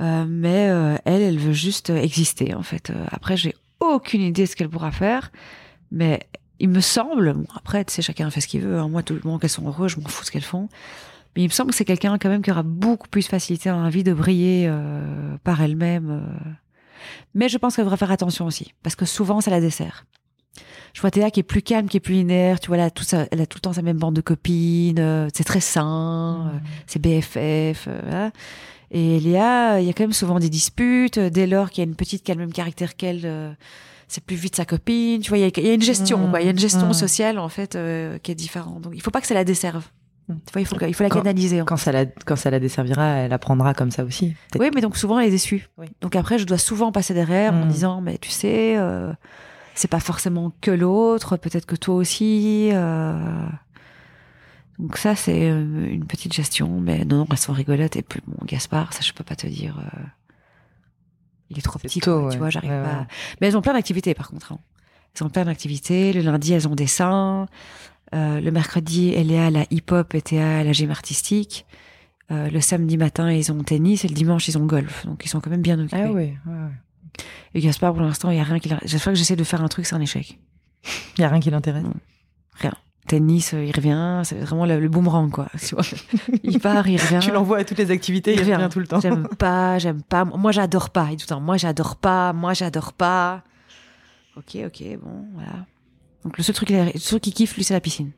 [0.00, 2.90] Euh, mais euh, elle, elle veut juste exister en fait.
[2.90, 5.32] Euh, après, j'ai aucune idée de ce qu'elle pourra faire,
[5.90, 6.20] mais
[6.60, 8.78] il me semble, bon, après, tu sais, chacun fait ce qu'il veut.
[8.78, 8.88] Hein.
[8.88, 10.68] moi, tout le monde qu'elles sont heureuses, je m'en fous de ce qu'elles font.
[11.36, 13.82] Mais il me semble que c'est quelqu'un quand même qui aura beaucoup plus facilité dans
[13.82, 14.72] la vie de briller
[15.44, 16.26] par elle-même.
[17.34, 20.04] Mais je pense qu'elle devrait faire attention aussi, parce que souvent, ça la dessert.
[20.94, 22.60] Je vois Théa qui est plus calme, qui est plus linéaire.
[22.60, 24.20] Tu vois, elle a tout, ça, elle a tout le temps sa même bande de
[24.20, 25.28] copines.
[25.34, 26.52] c'est très sain.
[26.52, 26.60] Mmh.
[26.86, 27.88] c'est BFF.
[28.02, 28.32] Voilà.
[28.90, 31.18] Et Léa, il y a quand même souvent des disputes.
[31.18, 33.52] Dès lors qu'il y a une petite qui a le même caractère qu'elle, euh,
[34.08, 35.20] c'est plus vite sa copine.
[35.20, 36.40] Tu vois, il y, a une gestion, quoi.
[36.40, 36.94] Il y a une gestion mmh.
[36.94, 38.82] sociale en fait euh, qui est différente.
[38.82, 39.84] Donc il faut pas que ça la desserve.
[40.28, 40.34] Mmh.
[40.46, 41.62] Tu vois, il faut, il faut la canaliser.
[41.66, 44.34] Quand ça la, quand ça la desservira, elle apprendra comme ça aussi.
[44.58, 45.68] Oui, mais donc souvent elle est déçue.
[46.00, 47.68] Donc après, je dois souvent passer derrière en mmh.
[47.68, 49.12] disant, mais tu sais, euh,
[49.74, 51.36] c'est pas forcément que l'autre.
[51.36, 52.70] Peut-être que toi aussi.
[52.72, 53.46] Euh,
[54.78, 57.96] donc ça, c'est euh, une petite gestion, mais non, non, elles sont rigolotes.
[57.96, 59.76] Et puis, bon, Gaspard, ça, je peux pas te dire.
[59.78, 60.00] Euh,
[61.50, 63.06] il est trop petit, tu vois, j'arrive pas.
[63.40, 64.52] Mais elles ont plein d'activités, par contre.
[64.52, 64.58] Hein.
[65.16, 66.12] Elles ont plein d'activités.
[66.12, 67.46] Le lundi, elles ont dessin.
[68.14, 71.66] Euh, le mercredi, elle est à la hip-hop et à la gym artistique.
[72.30, 75.06] Euh, le samedi matin, ils ont tennis et le dimanche, ils ont golf.
[75.06, 76.02] Donc, ils sont quand même bien occupés.
[76.04, 77.22] Ah oui, ouais,
[77.54, 78.70] Et Gaspard, pour l'instant, il y a rien qui.
[78.84, 80.38] J'espère que j'essaie de faire un truc, c'est un échec.
[81.16, 81.84] Il y a rien qui l'intéresse?
[82.56, 82.74] Rien
[83.08, 85.48] tennis, euh, il revient, c'est vraiment le, boomerang quoi.
[86.44, 87.18] il part, il revient.
[87.20, 88.68] Tu l'envoies à toutes les activités, il, revient.
[88.70, 89.00] tout le temps.
[89.00, 90.24] J'aime pas, j'aime pas.
[90.24, 91.08] Moi, j'adore pas.
[91.10, 93.42] Il dit tout le temps, moi, j'adore pas, moi, j'adore pas.
[94.36, 95.66] Ok, ok, bon, voilà.
[96.24, 98.10] Donc le seul truc, le seul qui kiffe, lui, c'est la piscine.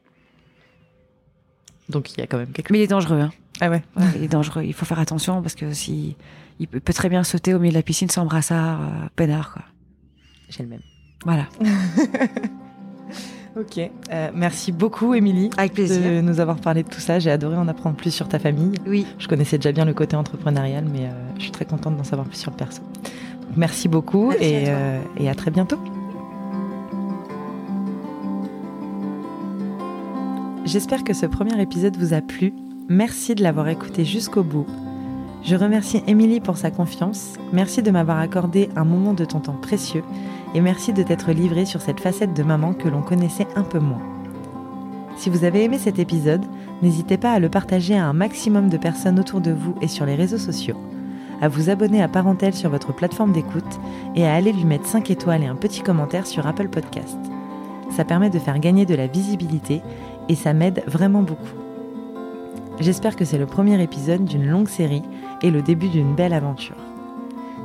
[1.88, 2.72] Donc il y a quand même quelque chose.
[2.72, 3.20] Mais il est dangereux.
[3.20, 3.30] Hein.
[3.60, 3.82] Ah ouais.
[4.16, 4.62] Il est dangereux.
[4.64, 6.16] Il faut faire attention parce que si
[6.58, 9.62] il peut, très bien sauter au milieu de la piscine sans brassard, euh, peinard quoi.
[10.48, 10.82] J'ai le même.
[11.24, 11.46] Voilà.
[13.58, 13.78] Ok.
[13.78, 15.50] Euh, merci beaucoup, Émilie.
[15.56, 16.00] Avec plaisir.
[16.00, 17.18] De nous avoir parlé de tout ça.
[17.18, 18.72] J'ai adoré en apprendre plus sur ta famille.
[18.86, 19.06] Oui.
[19.18, 22.28] Je connaissais déjà bien le côté entrepreneurial, mais euh, je suis très contente d'en savoir
[22.28, 22.82] plus sur le perso.
[23.56, 25.78] merci beaucoup et, à euh, et à très bientôt.
[30.70, 32.54] J'espère que ce premier épisode vous a plu.
[32.88, 34.66] Merci de l'avoir écouté jusqu'au bout.
[35.42, 37.32] Je remercie Émilie pour sa confiance.
[37.52, 40.04] Merci de m'avoir accordé un moment de ton temps précieux
[40.54, 43.80] et merci de t'être livrée sur cette facette de maman que l'on connaissait un peu
[43.80, 44.00] moins.
[45.16, 46.44] Si vous avez aimé cet épisode,
[46.82, 50.06] n'hésitez pas à le partager à un maximum de personnes autour de vous et sur
[50.06, 50.76] les réseaux sociaux,
[51.42, 53.80] à vous abonner à Parentèle sur votre plateforme d'écoute
[54.14, 57.18] et à aller lui mettre 5 étoiles et un petit commentaire sur Apple Podcast.
[57.90, 59.82] Ça permet de faire gagner de la visibilité
[60.30, 61.58] et ça m'aide vraiment beaucoup.
[62.78, 65.02] J'espère que c'est le premier épisode d'une longue série
[65.42, 66.76] et le début d'une belle aventure.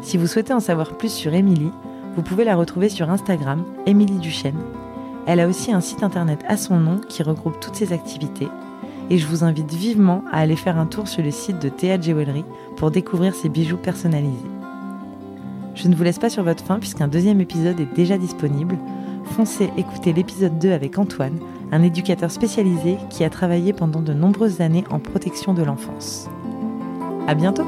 [0.02, 1.72] Si vous souhaitez en savoir plus sur Émilie,
[2.16, 4.60] vous pouvez la retrouver sur Instagram, Émilie Duchesne.
[5.28, 8.48] Elle a aussi un site internet à son nom qui regroupe toutes ses activités.
[9.12, 12.02] Et je vous invite vivement à aller faire un tour sur le site de Théa
[12.02, 12.46] Jewelry
[12.78, 14.50] pour découvrir ses bijoux personnalisés.
[15.76, 18.76] Je ne vous laisse pas sur votre faim puisqu'un deuxième épisode est déjà disponible.
[19.36, 21.38] Foncez écouter l'épisode 2 avec Antoine,
[21.72, 26.30] un éducateur spécialisé qui a travaillé pendant de nombreuses années en protection de l'enfance.
[27.28, 27.66] À bientôt!